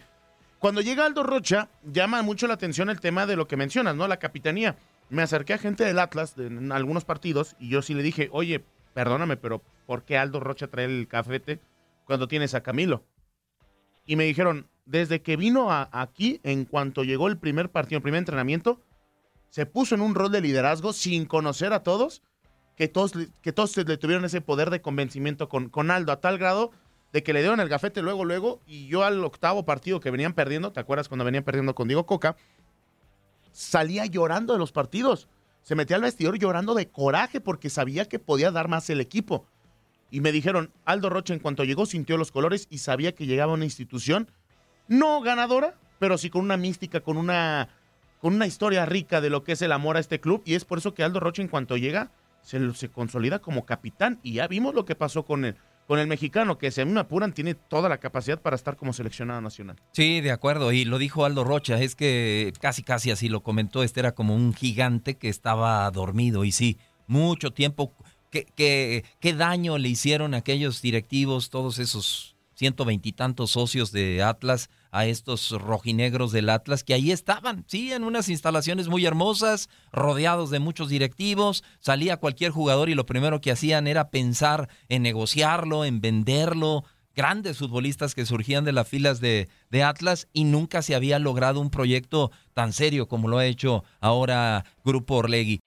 Cuando 0.59 0.81
llega 0.81 1.07
Aldo 1.07 1.23
Rocha, 1.23 1.69
llama 1.83 2.21
mucho 2.21 2.45
la 2.45 2.53
atención 2.53 2.91
el 2.91 2.99
tema 2.99 3.25
de 3.25 3.35
lo 3.35 3.47
que 3.47 3.57
mencionas, 3.57 3.95
¿no? 3.95 4.07
La 4.07 4.17
capitanía. 4.17 4.75
Me 5.09 5.23
acerqué 5.23 5.53
a 5.53 5.57
gente 5.57 5.83
del 5.83 5.97
Atlas 5.97 6.37
en 6.37 6.71
algunos 6.71 7.03
partidos 7.03 7.55
y 7.59 7.69
yo 7.69 7.81
sí 7.81 7.95
le 7.95 8.03
dije, 8.03 8.29
oye, 8.31 8.63
perdóname, 8.93 9.37
pero 9.37 9.61
¿por 9.85 10.03
qué 10.03 10.17
Aldo 10.17 10.39
Rocha 10.39 10.67
trae 10.67 10.85
el 10.85 11.07
cafete 11.07 11.59
cuando 12.05 12.27
tienes 12.27 12.53
a 12.53 12.63
Camilo? 12.63 13.03
Y 14.05 14.15
me 14.15 14.23
dijeron, 14.23 14.67
desde 14.85 15.21
que 15.21 15.37
vino 15.37 15.71
aquí, 15.71 16.39
en 16.43 16.65
cuanto 16.65 17.03
llegó 17.03 17.27
el 17.27 17.37
primer 17.37 17.69
partido, 17.69 17.97
el 17.97 18.03
primer 18.03 18.19
entrenamiento, 18.19 18.79
se 19.49 19.65
puso 19.65 19.95
en 19.95 20.01
un 20.01 20.15
rol 20.15 20.31
de 20.31 20.41
liderazgo 20.41 20.93
sin 20.93 21.25
conocer 21.25 21.73
a 21.73 21.83
todos, 21.83 22.21
que 22.75 22.87
todos, 22.87 23.13
que 23.41 23.53
todos 23.53 23.75
le 23.77 23.97
tuvieron 23.97 24.25
ese 24.25 24.41
poder 24.41 24.69
de 24.69 24.81
convencimiento 24.81 25.49
con, 25.49 25.69
con 25.69 25.91
Aldo, 25.91 26.11
a 26.11 26.19
tal 26.19 26.37
grado 26.37 26.71
de 27.13 27.23
que 27.23 27.33
le 27.33 27.41
dieron 27.41 27.59
el 27.59 27.69
gafete 27.69 28.01
luego, 28.01 28.25
luego, 28.25 28.61
y 28.65 28.87
yo 28.87 29.03
al 29.03 29.23
octavo 29.23 29.65
partido 29.65 29.99
que 29.99 30.11
venían 30.11 30.33
perdiendo, 30.33 30.71
¿te 30.71 30.79
acuerdas 30.79 31.09
cuando 31.09 31.25
venían 31.25 31.43
perdiendo 31.43 31.75
con 31.75 31.87
Diego 31.87 32.05
Coca? 32.05 32.37
Salía 33.51 34.05
llorando 34.05 34.53
de 34.53 34.59
los 34.59 34.71
partidos 34.71 35.27
se 35.61 35.75
metía 35.75 35.95
al 35.95 36.01
vestidor 36.01 36.37
llorando 36.37 36.73
de 36.73 36.89
coraje 36.89 37.39
porque 37.39 37.69
sabía 37.69 38.07
que 38.07 38.19
podía 38.19 38.51
dar 38.51 38.67
más 38.67 38.89
el 38.89 39.01
equipo. 39.01 39.45
Y 40.09 40.19
me 40.21 40.31
dijeron, 40.31 40.71
Aldo 40.85 41.09
Rocha 41.09 41.33
en 41.33 41.39
cuanto 41.39 41.63
llegó 41.63 41.85
sintió 41.85 42.17
los 42.17 42.31
colores 42.31 42.67
y 42.69 42.79
sabía 42.79 43.13
que 43.13 43.25
llegaba 43.25 43.51
a 43.51 43.55
una 43.55 43.65
institución 43.65 44.29
no 44.87 45.21
ganadora, 45.21 45.75
pero 45.99 46.17
sí 46.17 46.29
con 46.29 46.41
una 46.41 46.57
mística, 46.57 46.99
con 46.99 47.17
una, 47.17 47.69
con 48.19 48.33
una 48.35 48.47
historia 48.47 48.85
rica 48.85 49.21
de 49.21 49.29
lo 49.29 49.43
que 49.43 49.53
es 49.53 49.61
el 49.61 49.71
amor 49.71 49.95
a 49.95 50.01
este 50.01 50.19
club. 50.19 50.41
Y 50.45 50.55
es 50.55 50.65
por 50.65 50.79
eso 50.79 50.93
que 50.93 51.03
Aldo 51.03 51.19
Rocha 51.19 51.41
en 51.41 51.47
cuanto 51.47 51.77
llega 51.77 52.11
se, 52.41 52.73
se 52.73 52.89
consolida 52.89 53.39
como 53.39 53.65
capitán. 53.65 54.19
Y 54.23 54.33
ya 54.33 54.47
vimos 54.47 54.75
lo 54.75 54.83
que 54.83 54.95
pasó 54.95 55.23
con 55.23 55.45
él 55.45 55.55
con 55.91 55.99
el 55.99 56.07
mexicano, 56.07 56.57
que 56.57 56.71
si 56.71 56.79
a 56.79 56.85
mí 56.85 56.93
me 56.93 57.01
apuran, 57.01 57.33
tiene 57.33 57.53
toda 57.53 57.89
la 57.89 57.97
capacidad 57.97 58.41
para 58.41 58.55
estar 58.55 58.77
como 58.77 58.93
seleccionado 58.93 59.41
nacional. 59.41 59.75
Sí, 59.91 60.21
de 60.21 60.31
acuerdo, 60.31 60.71
y 60.71 60.85
lo 60.85 60.97
dijo 60.97 61.25
Aldo 61.25 61.43
Rocha, 61.43 61.81
es 61.81 61.95
que 61.95 62.53
casi 62.61 62.81
casi 62.81 63.11
así 63.11 63.27
lo 63.27 63.43
comentó, 63.43 63.83
este 63.83 63.99
era 63.99 64.13
como 64.13 64.33
un 64.33 64.53
gigante 64.53 65.17
que 65.17 65.27
estaba 65.27 65.91
dormido, 65.91 66.45
y 66.45 66.53
sí, 66.53 66.77
mucho 67.07 67.51
tiempo, 67.51 67.93
qué, 68.29 68.45
qué, 68.55 69.03
qué 69.19 69.33
daño 69.33 69.77
le 69.77 69.89
hicieron 69.89 70.33
aquellos 70.33 70.81
directivos, 70.81 71.49
todos 71.49 71.77
esos 71.77 72.37
ciento 72.55 72.85
veintitantos 72.85 73.51
socios 73.51 73.91
de 73.91 74.23
Atlas, 74.23 74.69
a 74.91 75.05
estos 75.05 75.51
rojinegros 75.51 76.31
del 76.31 76.49
Atlas 76.49 76.83
que 76.83 76.93
ahí 76.93 77.11
estaban, 77.11 77.65
sí, 77.67 77.91
en 77.91 78.03
unas 78.03 78.29
instalaciones 78.29 78.87
muy 78.87 79.05
hermosas, 79.05 79.69
rodeados 79.91 80.49
de 80.49 80.59
muchos 80.59 80.89
directivos, 80.89 81.63
salía 81.79 82.17
cualquier 82.17 82.51
jugador 82.51 82.89
y 82.89 82.95
lo 82.95 83.05
primero 83.05 83.41
que 83.41 83.51
hacían 83.51 83.87
era 83.87 84.09
pensar 84.09 84.69
en 84.89 85.01
negociarlo, 85.03 85.85
en 85.85 86.01
venderlo, 86.01 86.83
grandes 87.15 87.57
futbolistas 87.57 88.15
que 88.15 88.25
surgían 88.25 88.63
de 88.63 88.71
las 88.71 88.87
filas 88.87 89.19
de, 89.19 89.49
de, 89.69 89.83
Atlas 89.83 90.27
y 90.33 90.43
nunca 90.45 90.81
se 90.81 90.95
había 90.95 91.19
logrado 91.19 91.59
un 91.59 91.69
proyecto 91.69 92.31
tan 92.53 92.73
serio 92.73 93.07
como 93.07 93.27
lo 93.27 93.37
ha 93.37 93.45
hecho 93.45 93.83
ahora 93.99 94.65
Grupo 94.83 95.15
Orlegui. 95.15 95.59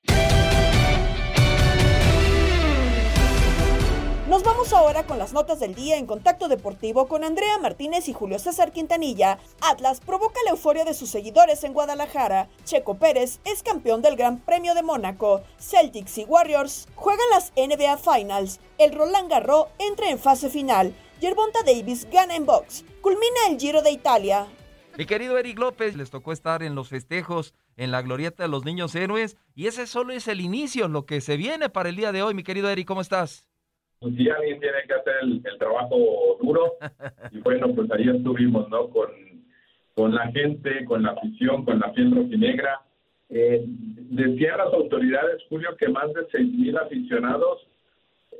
Vamos 4.44 4.74
ahora 4.74 5.06
con 5.06 5.18
las 5.18 5.32
notas 5.32 5.58
del 5.58 5.74
día 5.74 5.96
en 5.96 6.06
Contacto 6.06 6.48
Deportivo 6.48 7.08
con 7.08 7.24
Andrea 7.24 7.58
Martínez 7.58 8.08
y 8.08 8.12
Julio 8.12 8.38
César 8.38 8.72
Quintanilla. 8.72 9.38
Atlas 9.62 10.00
provoca 10.00 10.38
la 10.44 10.50
euforia 10.50 10.84
de 10.84 10.92
sus 10.92 11.08
seguidores 11.08 11.64
en 11.64 11.72
Guadalajara. 11.72 12.48
Checo 12.64 12.98
Pérez 12.98 13.40
es 13.44 13.62
campeón 13.62 14.02
del 14.02 14.16
Gran 14.16 14.38
Premio 14.40 14.74
de 14.74 14.82
Mónaco. 14.82 15.42
Celtics 15.58 16.18
y 16.18 16.24
Warriors 16.24 16.88
juegan 16.94 17.24
las 17.30 17.52
NBA 17.56 17.96
Finals. 17.96 18.60
El 18.76 18.92
Roland 18.92 19.30
Garros 19.30 19.68
entra 19.78 20.10
en 20.10 20.18
fase 20.18 20.50
final. 20.50 20.94
Yerbonta 21.20 21.60
Davis 21.64 22.06
gana 22.10 22.36
en 22.36 22.44
box. 22.44 22.84
Culmina 23.00 23.48
el 23.48 23.58
Giro 23.58 23.80
de 23.80 23.92
Italia. 23.92 24.46
Mi 24.98 25.06
querido 25.06 25.38
Eric 25.38 25.58
López, 25.58 25.96
les 25.96 26.10
tocó 26.10 26.32
estar 26.32 26.62
en 26.62 26.74
los 26.74 26.90
festejos 26.90 27.54
en 27.76 27.90
la 27.90 28.02
glorieta 28.02 28.42
de 28.42 28.48
los 28.50 28.64
niños 28.64 28.94
héroes 28.94 29.36
y 29.54 29.68
ese 29.68 29.86
solo 29.86 30.12
es 30.12 30.28
el 30.28 30.42
inicio, 30.42 30.86
lo 30.88 31.06
que 31.06 31.22
se 31.22 31.38
viene 31.38 31.70
para 31.70 31.88
el 31.88 31.96
día 31.96 32.12
de 32.12 32.22
hoy. 32.22 32.34
Mi 32.34 32.44
querido 32.44 32.68
Eric, 32.68 32.86
¿cómo 32.86 33.00
estás? 33.00 33.48
Pues 34.04 34.16
si 34.16 34.28
alguien 34.28 34.60
tiene 34.60 34.76
que 34.86 34.92
hacer 34.92 35.14
el, 35.22 35.58
trabajo 35.58 35.96
duro, 36.42 36.74
y 37.32 37.38
bueno, 37.38 37.74
pues 37.74 37.90
ahí 37.90 38.06
estuvimos, 38.06 38.68
¿no? 38.68 38.88
Con, 38.90 39.08
con 39.94 40.14
la 40.14 40.30
gente, 40.30 40.84
con 40.84 41.02
la 41.02 41.12
afición, 41.12 41.64
con 41.64 41.78
la 41.78 41.90
piel 41.92 42.14
rojinegra. 42.14 42.82
Eh, 43.30 43.64
decían 43.66 44.58
las 44.58 44.74
autoridades, 44.74 45.42
Julio, 45.48 45.74
que 45.78 45.88
más 45.88 46.12
de 46.12 46.28
6.000 46.28 46.82
aficionados 46.82 47.66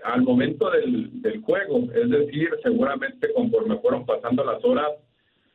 al 0.03 0.21
momento 0.21 0.71
del, 0.71 1.23
del 1.23 1.41
juego, 1.41 1.91
es 1.95 2.11
decir, 2.11 2.51
seguramente 2.63 3.33
conforme 3.33 3.79
fueron 3.79 4.05
pasando 4.05 4.45
las 4.45 4.63
horas, 4.67 4.91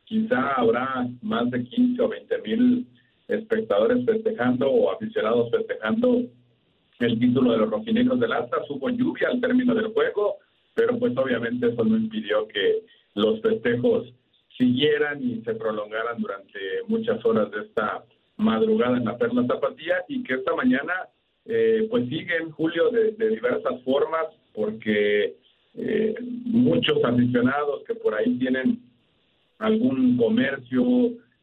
quizá 0.06 0.54
habrá 0.54 1.06
más 1.22 1.48
de 1.52 1.62
15 1.62 2.02
o 2.02 2.08
20 2.08 2.38
mil 2.38 2.86
espectadores 3.28 4.04
festejando 4.04 4.68
o 4.68 4.90
aficionados 4.90 5.52
festejando 5.52 6.22
el 7.00 7.18
título 7.18 7.52
de 7.52 7.58
los 7.58 7.70
rojinegros 7.70 8.20
del 8.20 8.32
Atlas. 8.32 8.68
Hubo 8.68 8.90
lluvia 8.90 9.28
al 9.28 9.40
término 9.40 9.74
del 9.74 9.88
juego, 9.88 10.36
pero 10.74 10.98
pues 10.98 11.16
obviamente 11.16 11.68
eso 11.68 11.84
no 11.84 11.96
impidió 11.96 12.46
que 12.48 12.84
los 13.14 13.40
festejos 13.40 14.12
siguieran 14.56 15.22
y 15.22 15.42
se 15.42 15.54
prolongaran 15.54 16.20
durante 16.20 16.58
muchas 16.86 17.24
horas 17.24 17.50
de 17.50 17.62
esta 17.62 18.04
madrugada 18.36 18.98
en 18.98 19.04
la 19.04 19.16
Perla 19.18 19.46
Zapatía 19.46 20.04
y 20.08 20.22
que 20.22 20.34
esta 20.34 20.54
mañana 20.54 20.92
eh, 21.46 21.86
pues 21.90 22.08
siguen, 22.08 22.50
Julio, 22.50 22.90
de, 22.90 23.12
diversas 23.12 23.82
formas, 23.82 24.26
porque 24.54 25.36
eh, 25.74 26.14
muchos 26.44 27.02
aficionados 27.04 27.82
que 27.86 27.94
por 27.94 28.14
ahí 28.14 28.38
tienen 28.38 28.80
algún 29.58 30.16
comercio, 30.16 30.84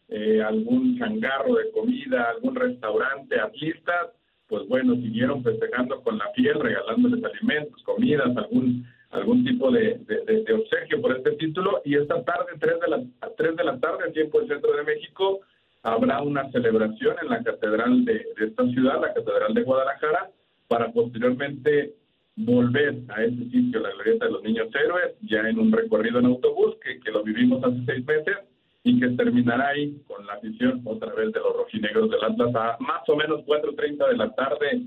eh, 0.10 0.42
algún 0.42 0.98
changarro 0.98 1.56
de 1.56 1.72
comida, 1.72 2.30
algún 2.30 2.56
restaurante, 2.56 3.40
atlistas, 3.40 4.10
pues 4.48 4.68
bueno, 4.68 4.96
siguieron 4.96 5.44
festejando 5.44 6.02
con 6.02 6.18
la 6.18 6.32
piel, 6.34 6.60
regalándoles 6.60 7.24
alimentos, 7.24 7.82
comidas, 7.84 8.36
algún 8.38 8.86
algún 9.12 9.44
tipo 9.46 9.72
de, 9.72 10.00
de, 10.06 10.54
obsequio 10.54 11.02
por 11.02 11.16
este 11.16 11.32
título. 11.32 11.82
Y 11.86 11.96
esta 11.96 12.24
tarde, 12.24 12.52
3 12.60 12.80
de, 12.80 12.88
la, 12.88 13.04
3 13.38 13.56
de 13.56 13.64
la 13.64 13.80
tarde, 13.80 14.12
tiempo 14.12 14.40
del 14.40 14.50
centro 14.50 14.76
de 14.76 14.84
México, 14.84 15.42
habrá 15.84 16.22
una 16.22 16.50
celebración 16.52 17.16
en 17.22 17.30
la 17.30 17.44
catedral 17.44 18.04
de, 18.06 18.26
esta 18.38 18.68
ciudad, 18.68 19.02
la 19.02 19.14
catedral 19.14 19.54
de 19.54 19.64
Guadalajara, 19.64 20.30
para 20.68 20.92
posteriormente 20.92 21.94
volver 22.36 22.98
a 23.10 23.24
ese 23.24 23.50
sitio, 23.50 23.80
la 23.80 23.92
glorieta 23.92 24.26
de 24.26 24.32
los 24.32 24.44
niños 24.44 24.68
héroes, 24.76 25.16
ya 25.22 25.40
en 25.48 25.60
un 25.60 25.72
recorrido 25.72 26.20
en 26.20 26.26
autobús, 26.26 26.76
que, 26.84 27.00
que 27.00 27.12
lo 27.12 27.24
vivimos 27.24 27.64
hace 27.64 27.80
seis 27.86 28.06
meses, 28.06 28.36
y 28.84 29.00
que 29.00 29.10
terminará 29.10 29.70
ahí 29.70 29.98
con 30.08 30.26
la 30.26 30.34
afición 30.34 30.82
otra 30.86 31.14
vez 31.14 31.32
de 31.34 31.40
los 31.40 31.56
rojinegros 31.56 32.10
del 32.10 32.24
Atlas 32.24 32.56
a 32.56 32.78
más 32.80 33.08
o 33.08 33.16
menos 33.16 33.42
4.30 33.46 34.10
de 34.10 34.18
la 34.18 34.30
tarde 34.34 34.82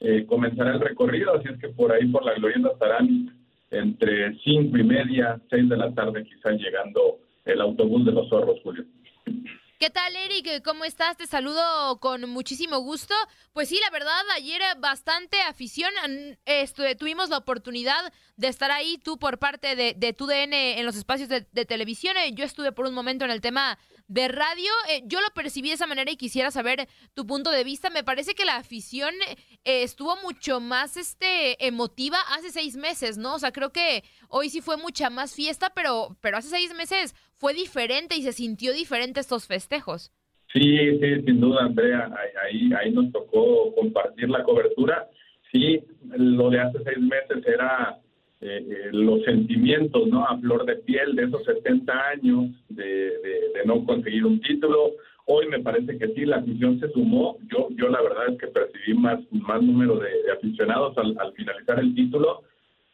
eh, 0.00 0.26
comenzará 0.26 0.72
el 0.72 0.80
recorrido, 0.80 1.34
así 1.34 1.48
es 1.48 1.58
que 1.58 1.68
por 1.68 1.90
ahí 1.92 2.06
por 2.08 2.24
la 2.24 2.34
glorieta 2.34 2.68
estarán 2.68 3.34
entre 3.70 4.36
cinco 4.40 4.76
y 4.76 4.84
media, 4.84 5.40
seis 5.48 5.68
de 5.68 5.76
la 5.76 5.92
tarde 5.94 6.24
quizás 6.24 6.60
llegando 6.60 7.18
el 7.44 7.60
autobús 7.60 8.04
de 8.04 8.12
los 8.12 8.28
zorros, 8.28 8.60
Julio. 8.62 8.84
¿Qué 9.78 9.90
tal, 9.90 10.16
Eric? 10.16 10.62
¿Cómo 10.64 10.86
estás? 10.86 11.18
Te 11.18 11.26
saludo 11.26 12.00
con 12.00 12.30
muchísimo 12.30 12.78
gusto. 12.78 13.14
Pues 13.52 13.68
sí, 13.68 13.78
la 13.82 13.90
verdad, 13.90 14.22
ayer 14.34 14.62
bastante 14.78 15.38
afición. 15.42 15.92
tuvimos 16.98 17.28
la 17.28 17.36
oportunidad 17.36 18.10
de 18.36 18.48
estar 18.48 18.70
ahí, 18.70 18.96
tú 18.96 19.18
por 19.18 19.38
parte 19.38 19.76
de, 19.76 19.92
de 19.94 20.14
TUDN 20.14 20.54
en 20.54 20.86
los 20.86 20.96
espacios 20.96 21.28
de, 21.28 21.64
televisión. 21.66 22.16
Eh, 22.16 22.32
yo 22.32 22.44
estuve 22.44 22.72
por 22.72 22.86
un 22.86 22.94
momento 22.94 23.26
en 23.26 23.30
el 23.30 23.42
tema 23.42 23.78
de 24.08 24.28
radio. 24.28 24.70
Eh, 24.90 25.02
yo 25.06 25.20
lo 25.20 25.28
percibí 25.34 25.68
de 25.68 25.74
esa 25.74 25.86
manera 25.86 26.10
y 26.10 26.16
quisiera 26.16 26.50
saber 26.50 26.88
tu 27.14 27.26
punto 27.26 27.50
de 27.50 27.64
vista. 27.64 27.90
Me 27.90 28.04
parece 28.04 28.34
que 28.34 28.44
la 28.44 28.56
afición 28.56 29.14
eh, 29.64 29.82
estuvo 29.82 30.16
mucho 30.22 30.60
más 30.60 30.96
este, 30.96 31.66
emotiva 31.66 32.18
hace 32.34 32.50
seis 32.50 32.76
meses, 32.76 33.18
¿no? 33.18 33.34
O 33.34 33.38
sea, 33.38 33.52
creo 33.52 33.72
que 33.72 34.04
hoy 34.28 34.48
sí 34.48 34.60
fue 34.60 34.76
mucha 34.76 35.10
más 35.10 35.34
fiesta, 35.34 35.72
pero, 35.74 36.16
pero 36.20 36.38
hace 36.38 36.48
seis 36.48 36.74
meses 36.74 37.14
fue 37.36 37.54
diferente 37.54 38.16
y 38.16 38.22
se 38.22 38.32
sintió 38.32 38.72
diferente 38.72 39.20
estos 39.20 39.46
festejos. 39.46 40.12
Sí, 40.52 40.98
sí, 41.00 41.22
sin 41.24 41.40
duda, 41.40 41.64
Andrea. 41.64 42.08
Ahí, 42.44 42.70
ahí 42.72 42.92
nos 42.92 43.10
tocó 43.12 43.74
compartir 43.74 44.28
la 44.30 44.42
cobertura. 44.44 45.08
Sí, 45.52 45.82
lo 46.16 46.50
de 46.50 46.60
hace 46.60 46.78
seis 46.84 46.98
meses 46.98 47.44
era 47.46 47.98
eh, 48.40 48.64
eh, 48.68 48.88
los 48.92 49.22
sentimientos, 49.24 50.08
¿no? 50.08 50.24
A 50.26 50.38
flor 50.38 50.66
de 50.66 50.76
piel 50.76 51.16
de 51.16 51.24
esos 51.24 51.44
70 51.44 52.08
años 52.08 52.50
de, 52.68 53.12
no 53.64 53.84
conseguir 53.84 54.24
un 54.24 54.40
título. 54.40 54.92
Hoy 55.24 55.48
me 55.48 55.60
parece 55.60 55.98
que 55.98 56.08
sí, 56.08 56.24
la 56.24 56.36
afición 56.36 56.78
se 56.78 56.90
sumó. 56.90 57.38
Yo, 57.50 57.68
yo 57.70 57.88
la 57.88 58.00
verdad 58.02 58.28
es 58.30 58.38
que 58.38 58.46
percibí 58.46 58.94
más, 58.94 59.18
más 59.32 59.62
número 59.62 59.98
de, 59.98 60.10
aficionados 60.32 60.96
al, 60.98 61.16
al 61.18 61.32
finalizar 61.32 61.80
el 61.80 61.94
título, 61.94 62.42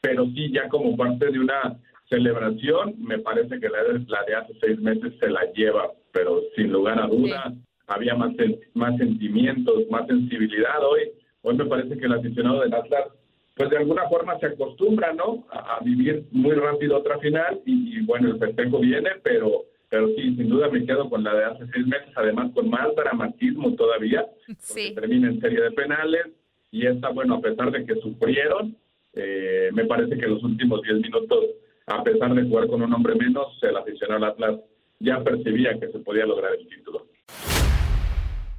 pero 0.00 0.26
sí, 0.26 0.50
ya 0.52 0.68
como 0.68 0.96
parte 0.96 1.30
de 1.30 1.38
una 1.38 1.76
celebración, 2.08 2.94
me 2.98 3.18
parece 3.18 3.58
que 3.58 3.68
la 3.68 3.82
de, 3.84 3.98
de 3.98 4.34
hace 4.34 4.52
seis 4.60 4.78
meses 4.80 5.14
se 5.18 5.30
la 5.30 5.50
lleva, 5.52 5.90
pero 6.12 6.40
sin 6.54 6.70
lugar 6.70 7.00
a 7.00 7.06
duda 7.06 7.52
había 7.86 8.14
más, 8.14 8.32
más 8.74 8.96
sentimientos, 8.98 9.88
más 9.90 10.06
sensibilidad 10.06 10.84
hoy. 10.84 11.10
Hoy 11.42 11.56
me 11.56 11.64
parece 11.66 11.96
que 11.96 12.04
el 12.04 12.12
aficionado 12.12 12.60
del 12.60 12.74
Atlas, 12.74 13.08
pues 13.54 13.70
de 13.70 13.78
alguna 13.78 14.08
forma 14.08 14.38
se 14.38 14.46
acostumbra, 14.46 15.12
¿no? 15.12 15.46
A, 15.50 15.80
vivir 15.84 16.24
muy 16.30 16.54
rápido 16.54 16.98
otra 16.98 17.18
final 17.18 17.60
y, 17.66 18.00
bueno, 18.04 18.28
el 18.28 18.38
festejo 18.38 18.78
viene, 18.78 19.10
pero 19.22 19.64
pero 19.88 20.08
sí, 20.16 20.34
sin 20.36 20.48
duda 20.48 20.70
me 20.70 20.86
quedo 20.86 21.10
con 21.10 21.22
la 21.22 21.34
de 21.34 21.44
hace 21.44 21.66
seis 21.70 21.86
meses, 21.86 22.08
además 22.16 22.50
con 22.54 22.70
más 22.70 22.88
dramatismo 22.96 23.74
todavía, 23.74 24.26
sí. 24.58 24.94
termina 24.94 25.28
en 25.28 25.38
serie 25.38 25.60
de 25.60 25.70
penales 25.72 26.28
y 26.70 26.86
esta, 26.86 27.10
bueno, 27.10 27.34
a 27.34 27.40
pesar 27.42 27.70
de 27.70 27.84
que 27.84 27.96
sufrieron, 27.96 28.74
eh, 29.12 29.68
me 29.74 29.84
parece 29.84 30.16
que 30.16 30.26
los 30.26 30.42
últimos 30.42 30.80
diez 30.80 30.96
minutos 30.98 31.44
a 31.86 32.02
pesar 32.02 32.34
de 32.34 32.42
jugar 32.44 32.68
con 32.68 32.82
un 32.82 32.92
hombre 32.92 33.14
menos, 33.14 33.58
el 33.62 33.76
aficionado 33.76 34.26
Atlas 34.26 34.60
ya 35.00 35.22
percibía 35.22 35.78
que 35.78 35.88
se 35.88 35.98
podía 35.98 36.26
lograr 36.26 36.54
el 36.54 36.66
título. 36.68 37.06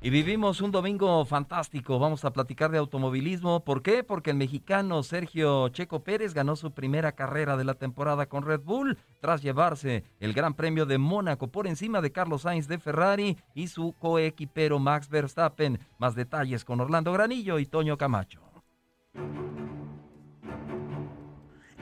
Y 0.06 0.10
vivimos 0.10 0.60
un 0.60 0.72
domingo 0.72 1.24
fantástico. 1.24 1.98
Vamos 1.98 2.26
a 2.26 2.34
platicar 2.34 2.70
de 2.72 2.78
automovilismo. 2.78 3.64
¿Por 3.64 3.82
qué? 3.82 4.04
Porque 4.04 4.32
el 4.32 4.36
mexicano 4.36 5.02
Sergio 5.02 5.70
Checo 5.70 6.04
Pérez 6.04 6.34
ganó 6.34 6.58
su 6.58 6.72
primera 6.74 7.14
carrera 7.14 7.56
de 7.56 7.64
la 7.64 7.76
temporada 7.76 8.26
con 8.26 8.44
Red 8.44 8.60
Bull 8.66 8.98
tras 9.22 9.42
llevarse 9.42 10.04
el 10.20 10.34
Gran 10.34 10.56
Premio 10.56 10.86
de 10.86 10.98
Mónaco 10.98 11.48
por 11.48 11.68
encima 11.68 12.02
de 12.02 12.12
Carlos 12.12 12.42
Sainz 12.42 12.68
de 12.68 12.80
Ferrari 12.80 13.38
y 13.56 13.70
su 13.70 13.94
coequipero 13.94 14.78
Max 14.78 15.08
Verstappen. 15.08 15.80
Más 16.00 16.16
detalles 16.16 16.66
con 16.66 16.82
Orlando 16.82 17.14
Granillo 17.14 17.58
y 17.58 17.66
Toño 17.66 17.98
Camacho. 17.98 18.42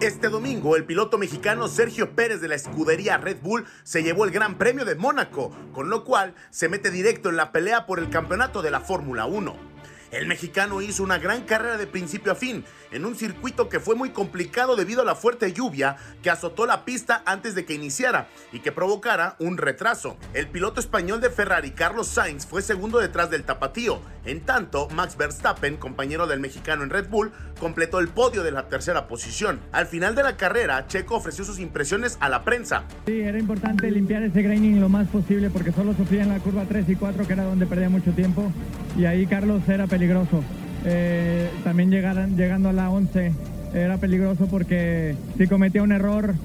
Este 0.02 0.30
domingo, 0.30 0.76
el 0.76 0.84
piloto 0.84 1.20
mexicano 1.20 1.68
Sergio 1.68 2.16
Pérez 2.16 2.42
de 2.42 2.48
la 2.48 2.56
escudería 2.56 3.20
Red 3.20 3.38
Bull 3.44 3.68
se 3.84 4.02
llevó 4.02 4.26
el 4.26 4.32
Gran 4.32 4.58
Premio 4.58 4.84
de 4.84 4.96
Mónaco, 4.96 5.56
con 5.74 5.92
lo 5.92 6.06
cual 6.06 6.34
se 6.50 6.70
mete 6.70 6.90
directo 6.90 7.30
en 7.30 7.36
la 7.36 7.52
pelea 7.52 7.86
por 7.86 8.00
el 8.00 8.10
campeonato 8.10 8.64
de 8.64 8.72
la 8.72 8.82
Fórmula 8.82 9.28
1. 9.28 9.72
El 10.12 10.26
mexicano 10.26 10.82
hizo 10.82 11.04
una 11.04 11.20
gran 11.20 11.44
carrera 11.44 11.78
de 11.78 11.88
principio 11.88 12.34
a 12.34 12.36
fin, 12.36 12.66
en 12.92 13.06
un 13.06 13.16
circuito 13.16 13.70
que 13.70 13.80
fue 13.80 13.96
muy 13.96 14.10
complicado 14.10 14.76
debido 14.76 15.04
a 15.04 15.06
la 15.06 15.16
fuerte 15.16 15.54
lluvia 15.54 15.96
que 16.22 16.30
azotó 16.30 16.66
la 16.66 16.84
pista 16.84 17.24
antes 17.26 17.56
de 17.56 17.64
que 17.64 17.76
iniciara 17.76 18.28
y 18.52 18.60
que 18.60 18.74
provocara 18.74 19.38
un 19.40 19.58
retraso. 19.58 20.18
El 20.34 20.50
piloto 20.50 20.82
español 20.82 21.22
de 21.22 21.30
Ferrari, 21.30 21.72
Carlos 21.72 22.08
Sainz, 22.08 22.46
fue 22.46 22.62
segundo 22.62 23.00
detrás 23.00 23.30
del 23.30 23.46
tapatío. 23.46 24.02
En 24.24 24.42
tanto, 24.42 24.88
Max 24.90 25.18
Verstappen, 25.18 25.78
compañero 25.78 26.28
del 26.28 26.40
mexicano 26.40 26.84
en 26.84 26.92
Red 26.92 27.10
Bull, 27.10 27.32
completó 27.60 28.00
el 28.00 28.08
podio 28.08 28.44
de 28.44 28.52
la 28.52 28.68
tercera 28.68 29.08
posición. 29.08 29.60
Al 29.72 29.88
final 29.88 30.14
de 30.14 30.22
la 30.22 30.38
carrera, 30.38 30.86
Checo 30.88 31.16
ofreció 31.16 31.44
sus 31.44 31.60
impresiones 31.60 32.18
a 32.20 32.30
la 32.30 32.44
prensa. 32.44 32.84
Sí, 33.08 33.20
era 33.20 33.40
importante 33.40 33.90
limpiar 33.90 34.22
ese 34.22 34.44
graining 34.44 34.80
lo 34.80 34.90
más 34.90 35.08
posible 35.08 35.50
porque 35.50 35.72
solo 35.72 35.96
sufría 35.96 36.22
en 36.22 36.30
la 36.30 36.40
curva 36.40 36.66
3 36.68 36.88
y 36.90 36.96
4, 36.96 37.26
que 37.26 37.34
era 37.34 37.46
donde 37.46 37.66
perdía 37.66 37.90
mucho 37.90 38.12
tiempo. 38.12 38.52
Y 38.96 39.06
ahí 39.06 39.26
Carlos 39.26 39.68
era 39.68 39.88
peligroso. 39.88 40.44
Eh, 40.86 41.50
también 41.64 41.90
llegando 41.90 42.70
a 42.70 42.74
la 42.74 42.90
11 42.92 43.34
era 43.74 43.98
peligroso 43.98 44.48
porque 44.48 45.16
si 45.38 45.48
cometía 45.48 45.82
un 45.82 45.92
error 45.92 46.36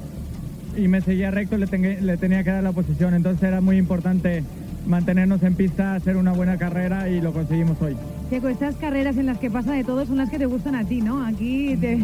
y 0.76 0.88
me 0.88 1.00
seguía 1.00 1.30
recto, 1.30 1.56
le, 1.58 1.66
le 2.00 2.16
tenía 2.16 2.42
que 2.42 2.50
dar 2.50 2.62
la 2.62 2.72
posición. 2.72 3.12
Entonces 3.12 3.42
era 3.42 3.60
muy 3.60 3.76
importante 3.76 4.44
mantenernos 4.86 5.42
en 5.42 5.54
pista, 5.54 5.94
hacer 5.94 6.16
una 6.16 6.32
buena 6.32 6.56
carrera 6.56 7.08
y 7.08 7.20
lo 7.20 7.32
conseguimos 7.32 7.80
hoy. 7.80 7.96
Checo, 8.30 8.48
estas 8.48 8.76
carreras 8.76 9.16
en 9.16 9.26
las 9.26 9.38
que 9.38 9.50
pasa 9.50 9.72
de 9.72 9.84
todo 9.84 10.04
son 10.06 10.16
las 10.16 10.30
que 10.30 10.38
te 10.38 10.46
gustan 10.46 10.74
a 10.74 10.84
ti, 10.84 11.00
¿no? 11.00 11.24
Aquí 11.24 11.76
te... 11.76 11.96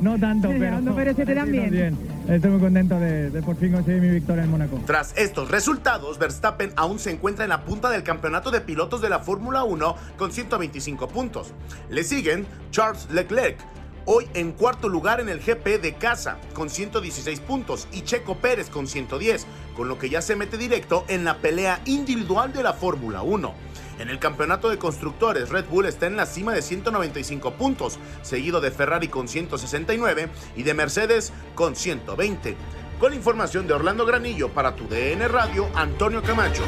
No 0.00 0.18
tanto, 0.18 0.48
pero, 0.58 0.80
no, 0.80 0.94
pero 0.94 1.14
se 1.14 1.26
te 1.26 1.34
dan 1.34 1.50
bien. 1.50 1.96
Estoy 2.28 2.50
muy 2.50 2.60
contento 2.60 2.98
de, 2.98 3.30
de 3.30 3.42
por 3.42 3.56
fin 3.56 3.72
conseguir 3.72 4.02
mi 4.02 4.10
victoria 4.10 4.44
en 4.44 4.50
Mónaco. 4.50 4.80
Tras 4.86 5.16
estos 5.16 5.50
resultados, 5.50 6.18
Verstappen 6.18 6.72
aún 6.76 6.98
se 6.98 7.10
encuentra 7.10 7.44
en 7.44 7.50
la 7.50 7.64
punta 7.64 7.90
del 7.90 8.02
campeonato 8.02 8.50
de 8.50 8.60
pilotos 8.60 9.00
de 9.00 9.08
la 9.08 9.20
Fórmula 9.20 9.64
1 9.64 9.96
con 10.16 10.32
125 10.32 11.08
puntos. 11.08 11.52
Le 11.90 12.04
siguen 12.04 12.46
Charles 12.70 13.08
Leclerc, 13.10 13.58
hoy 14.10 14.26
en 14.32 14.52
cuarto 14.52 14.88
lugar 14.88 15.20
en 15.20 15.28
el 15.28 15.40
GP 15.40 15.82
de 15.82 15.94
casa 15.94 16.38
con 16.54 16.70
116 16.70 17.40
puntos 17.40 17.86
y 17.92 18.02
Checo 18.02 18.36
Pérez 18.36 18.70
con 18.70 18.86
110, 18.86 19.46
con 19.76 19.86
lo 19.86 19.98
que 19.98 20.08
ya 20.08 20.22
se 20.22 20.34
mete 20.34 20.56
directo 20.56 21.04
en 21.08 21.24
la 21.24 21.36
pelea 21.36 21.82
individual 21.84 22.54
de 22.54 22.62
la 22.62 22.72
Fórmula 22.72 23.20
1. 23.20 23.52
En 23.98 24.08
el 24.08 24.18
campeonato 24.18 24.70
de 24.70 24.78
constructores, 24.78 25.50
Red 25.50 25.66
Bull 25.66 25.84
está 25.84 26.06
en 26.06 26.16
la 26.16 26.24
cima 26.24 26.54
de 26.54 26.62
195 26.62 27.52
puntos, 27.52 27.98
seguido 28.22 28.62
de 28.62 28.70
Ferrari 28.70 29.08
con 29.08 29.28
169 29.28 30.30
y 30.56 30.62
de 30.62 30.72
Mercedes 30.72 31.34
con 31.54 31.76
120. 31.76 32.56
Con 32.98 33.12
información 33.12 33.66
de 33.66 33.74
Orlando 33.74 34.06
Granillo 34.06 34.48
para 34.48 34.74
tu 34.74 34.88
DN 34.88 35.28
Radio, 35.28 35.68
Antonio 35.74 36.22
Camacho. 36.22 36.62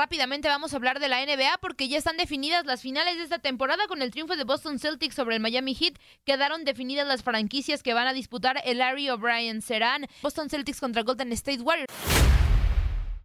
Rápidamente 0.00 0.48
vamos 0.48 0.72
a 0.72 0.76
hablar 0.76 0.98
de 0.98 1.10
la 1.10 1.22
NBA 1.22 1.58
porque 1.60 1.86
ya 1.86 1.98
están 1.98 2.16
definidas 2.16 2.64
las 2.64 2.80
finales 2.80 3.18
de 3.18 3.24
esta 3.24 3.38
temporada 3.38 3.86
con 3.86 4.00
el 4.00 4.10
triunfo 4.10 4.34
de 4.34 4.44
Boston 4.44 4.78
Celtics 4.78 5.14
sobre 5.14 5.36
el 5.36 5.42
Miami 5.42 5.74
Heat. 5.74 5.98
Quedaron 6.24 6.64
definidas 6.64 7.06
las 7.06 7.22
franquicias 7.22 7.82
que 7.82 7.92
van 7.92 8.06
a 8.06 8.14
disputar 8.14 8.62
el 8.64 8.78
Larry 8.78 9.10
O'Brien. 9.10 9.60
Serán 9.60 10.06
Boston 10.22 10.48
Celtics 10.48 10.80
contra 10.80 11.02
Golden 11.02 11.30
State 11.32 11.60
Warriors. 11.60 11.92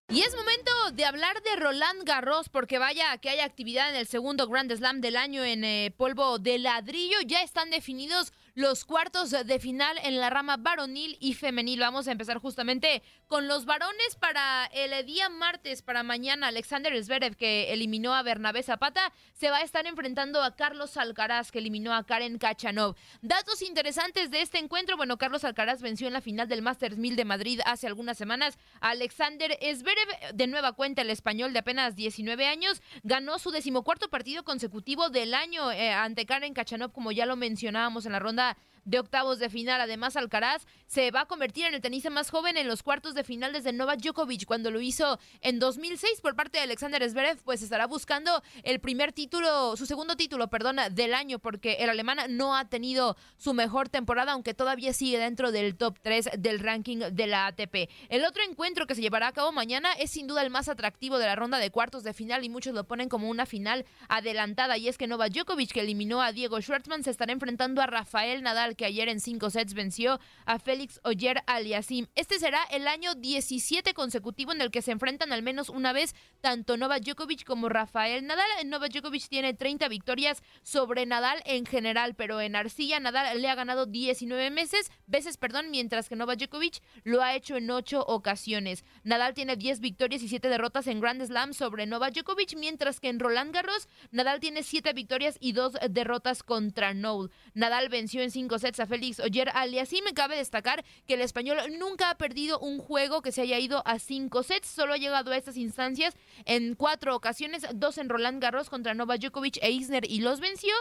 Y 0.10 0.22
es 0.22 0.36
momento 0.36 0.72
de 0.94 1.06
hablar 1.06 1.42
de 1.42 1.56
Roland 1.56 2.04
Garros, 2.04 2.50
porque 2.50 2.78
vaya 2.78 3.18
que 3.18 3.30
hay 3.30 3.40
actividad 3.40 3.90
en 3.90 3.96
el 3.96 4.06
segundo 4.06 4.48
Grand 4.48 4.72
Slam 4.72 5.02
del 5.02 5.16
año 5.16 5.44
en 5.44 5.64
eh, 5.64 5.94
polvo 5.98 6.40
de 6.40 6.60
ladrillo. 6.60 7.18
Ya 7.26 7.42
están 7.42 7.72
definidos 7.72 8.32
los 8.54 8.86
cuartos 8.86 9.32
de 9.32 9.60
final 9.60 9.98
en 10.04 10.20
la 10.20 10.30
rama 10.30 10.58
varonil 10.58 11.18
y 11.20 11.34
femenil. 11.34 11.80
Vamos 11.80 12.08
a 12.08 12.12
empezar 12.12 12.38
justamente 12.38 13.02
con 13.28 13.48
los 13.48 13.66
varones 13.66 14.16
para 14.20 14.66
el 14.68 15.06
día 15.06 15.30
martes, 15.30 15.82
para 15.82 16.04
mañana. 16.04 16.48
Alexander 16.48 17.04
Zverev, 17.04 17.36
que 17.36 17.74
eliminó 17.74 18.14
a 18.14 18.24
Bernabé 18.24 18.64
Zapata, 18.64 19.12
se 19.34 19.50
va 19.50 19.58
a 19.58 19.62
estar 19.64 19.88
enfrentando 19.88 20.44
a 20.44 20.56
Carlos 20.56 20.98
Alcaraz, 20.98 21.52
que 21.52 21.60
eliminó 21.60 21.94
a 21.94 22.04
Karen 22.04 22.38
Kachanov. 22.38 22.96
Datos 23.22 23.62
interesantes 23.62 24.32
de 24.32 24.42
este 24.42 24.60
encuentro. 24.60 24.98
Bueno, 24.98 25.18
Carlos 25.18 25.44
Alcaraz 25.44 25.82
venció 25.82 26.08
en 26.08 26.14
la 26.14 26.22
final 26.22 26.48
del 26.48 26.62
Masters 26.62 26.98
1000 26.98 27.16
de 27.16 27.26
Madrid 27.26 27.60
hace 27.66 27.88
algunas 27.88 28.18
semanas. 28.18 28.58
Alexander 28.80 29.58
Zverev, 29.60 30.36
de 30.36 30.48
nueva 30.48 30.74
cuenta, 30.74 31.02
el 31.02 31.10
español 31.10 31.54
de 31.54 31.60
apenas 31.60 31.96
19 31.96 32.48
años, 32.48 32.82
ganó 33.04 33.40
su 33.40 33.52
decimocuarto 33.52 34.10
partido 34.10 34.44
consecutivo 34.44 35.10
del 35.10 35.34
año 35.34 35.72
eh, 35.72 35.92
ante 35.92 36.26
Karen 36.26 36.54
Kachanov, 36.54 36.92
como 36.92 37.12
ya 37.12 37.26
lo 37.26 37.36
mencionábamos 37.36 38.06
en 38.06 38.12
la 38.12 38.20
ronda 38.20 38.58
de 38.86 39.00
octavos 39.00 39.40
de 39.40 39.50
final. 39.50 39.82
Además, 39.82 40.16
Alcaraz 40.16 40.66
se 40.88 41.12
va 41.12 41.22
a 41.22 41.26
convertir 41.26 41.66
en 41.66 41.74
el 41.74 41.82
tenista 41.82 42.10
más 42.10 42.30
joven 42.30 42.58
en 42.58 42.68
los 42.68 42.84
cuartos 42.84 43.14
de 43.14 43.24
final 43.24 43.52
desde 43.54 43.74
Novak 43.74 44.00
Djokovic 44.00 44.46
cuando 44.46 44.72
lo 44.72 44.80
hizo 44.80 45.20
en 45.42 45.60
2006 45.60 46.22
por 46.22 46.36
parte 46.36 46.60
de 46.60 46.64
Alexander 46.64 47.08
Zverev, 47.10 47.42
pues 47.44 47.62
estará 47.62 47.88
buscando 47.88 48.42
el 48.64 48.80
primer 48.80 49.12
título, 49.12 49.76
su 49.76 49.86
segundo 49.86 50.16
título, 50.16 50.48
perdón, 50.50 50.78
del 50.92 51.14
año 51.14 51.40
porque 51.40 51.78
el 51.80 51.90
alemán 51.90 52.20
no 52.30 52.56
ha 52.56 52.66
tenido 52.66 53.18
su 53.38 53.54
mejor 53.54 53.90
temporada, 53.90 54.34
aunque 54.34 54.54
todavía 54.54 54.94
sigue 54.94 55.18
dentro 55.18 55.52
del 55.52 55.76
top 55.76 55.98
3 56.02 56.30
del 56.38 56.60
ranking 56.60 57.00
de 57.12 57.28
la 57.28 57.48
ATP. 57.48 57.90
El 58.10 58.24
otro 58.26 58.44
encuentro 58.44 58.86
que 58.88 58.96
se 58.96 59.02
llevará 59.02 59.28
a 59.28 59.34
cabo 59.34 59.52
mañana 59.52 59.92
es 59.94 60.12
sin 60.12 60.28
duda 60.28 60.44
el 60.44 60.50
más 60.50 60.70
atractivo 60.70 61.18
de 61.18 61.26
la 61.26 61.36
ronda 61.36 61.58
de 61.58 61.72
cuartos 61.72 62.04
de 62.04 62.14
final 62.14 62.44
y 62.44 62.50
muchos 62.50 62.74
lo 62.74 62.84
ponen 62.84 63.10
como 63.10 63.30
una 63.30 63.46
final 63.46 63.86
adelantada 64.08 64.78
y 64.78 64.88
es 64.88 64.98
que 64.98 65.08
Novak 65.08 65.34
Djokovic 65.34 65.72
que 65.72 65.82
eliminó 65.82 66.22
a 66.22 66.32
Diego 66.32 66.62
Schwartzman 66.62 67.04
se 67.04 67.12
estará 67.12 67.34
enfrentando 67.34 67.82
a 67.82 67.88
Rafael 67.88 68.44
Nadal 68.44 68.75
que 68.76 68.86
ayer 68.86 69.10
en 69.10 69.20
cinco 69.20 69.50
sets 69.50 69.74
venció 69.74 70.20
a 70.46 70.60
Félix 70.60 71.00
Oyer 71.04 71.42
Aliasim. 71.48 72.08
Este 72.16 72.40
será 72.40 72.64
el 72.72 72.88
año 72.88 73.16
17 73.16 73.94
consecutivo 73.94 74.52
en 74.52 74.62
el 74.62 74.72
que 74.72 74.82
se 74.82 74.92
enfrentan 74.92 75.34
al 75.34 75.42
menos 75.42 75.70
una 75.70 75.94
vez 75.94 76.16
tanto 76.42 76.78
Novak 76.78 77.04
Djokovic 77.04 77.44
como 77.44 77.70
Rafael 77.70 78.26
Nadal. 78.26 78.46
Novak 78.66 78.92
Djokovic 78.92 79.28
tiene 79.28 79.54
30 79.54 79.88
victorias 79.88 80.44
sobre 80.64 81.06
Nadal 81.06 81.42
en 81.46 81.66
general, 81.66 82.16
pero 82.16 82.42
en 82.42 82.56
arcilla 82.56 83.00
Nadal 83.00 83.42
le 83.42 83.50
ha 83.50 83.56
ganado 83.56 83.86
19 83.86 84.52
meses, 84.52 84.92
veces, 85.08 85.38
perdón, 85.38 85.72
mientras 85.72 86.10
que 86.10 86.16
Novak 86.16 86.40
Djokovic 86.40 86.82
lo 87.04 87.22
ha 87.22 87.36
hecho 87.36 87.58
en 87.58 87.70
8 87.70 88.06
ocasiones. 88.08 88.84
Nadal 89.04 89.34
tiene 89.34 89.56
10 89.56 89.80
victorias 89.80 90.22
y 90.22 90.30
7 90.30 90.50
derrotas 90.50 90.88
en 90.88 91.00
Grand 91.00 91.24
Slam 91.26 91.54
sobre 91.54 91.86
Novak 91.86 92.14
Djokovic, 92.14 92.56
mientras 92.58 93.00
que 93.00 93.10
en 93.10 93.20
Roland 93.20 93.54
Garros 93.54 93.88
Nadal 94.12 94.40
tiene 94.40 94.64
7 94.64 94.94
victorias 94.94 95.38
y 95.40 95.54
2 95.54 95.74
derrotas 95.90 96.44
contra 96.44 96.94
Noel. 96.94 97.32
Nadal 97.54 97.90
venció 97.90 98.22
en 98.22 98.32
5 98.32 98.60
a 98.66 98.88
Félix 98.88 99.20
Oyer 99.20 99.50
Aliasim. 99.54 100.04
Cabe 100.16 100.38
destacar 100.38 100.84
que 101.08 101.14
el 101.14 101.22
español 101.22 101.58
nunca 101.78 102.10
ha 102.10 102.18
perdido 102.18 102.60
un 102.60 102.80
juego 102.80 103.22
que 103.22 103.32
se 103.32 103.42
haya 103.42 103.60
ido 103.60 103.84
a 103.86 104.00
cinco 104.00 104.42
sets, 104.42 104.68
solo 104.68 104.94
ha 104.94 104.98
llegado 104.98 105.32
a 105.32 105.38
estas 105.38 105.56
instancias 105.56 106.16
en 106.46 106.74
cuatro 106.76 107.16
ocasiones, 107.16 107.66
dos 107.76 107.98
en 108.00 108.10
Roland 108.10 108.42
Garros 108.42 108.70
contra 108.70 108.96
Novak 108.96 109.22
Djokovic 109.22 109.60
e 109.62 109.72
Isner 109.72 110.10
y 110.10 110.22
los 110.22 110.40
venció 110.40 110.74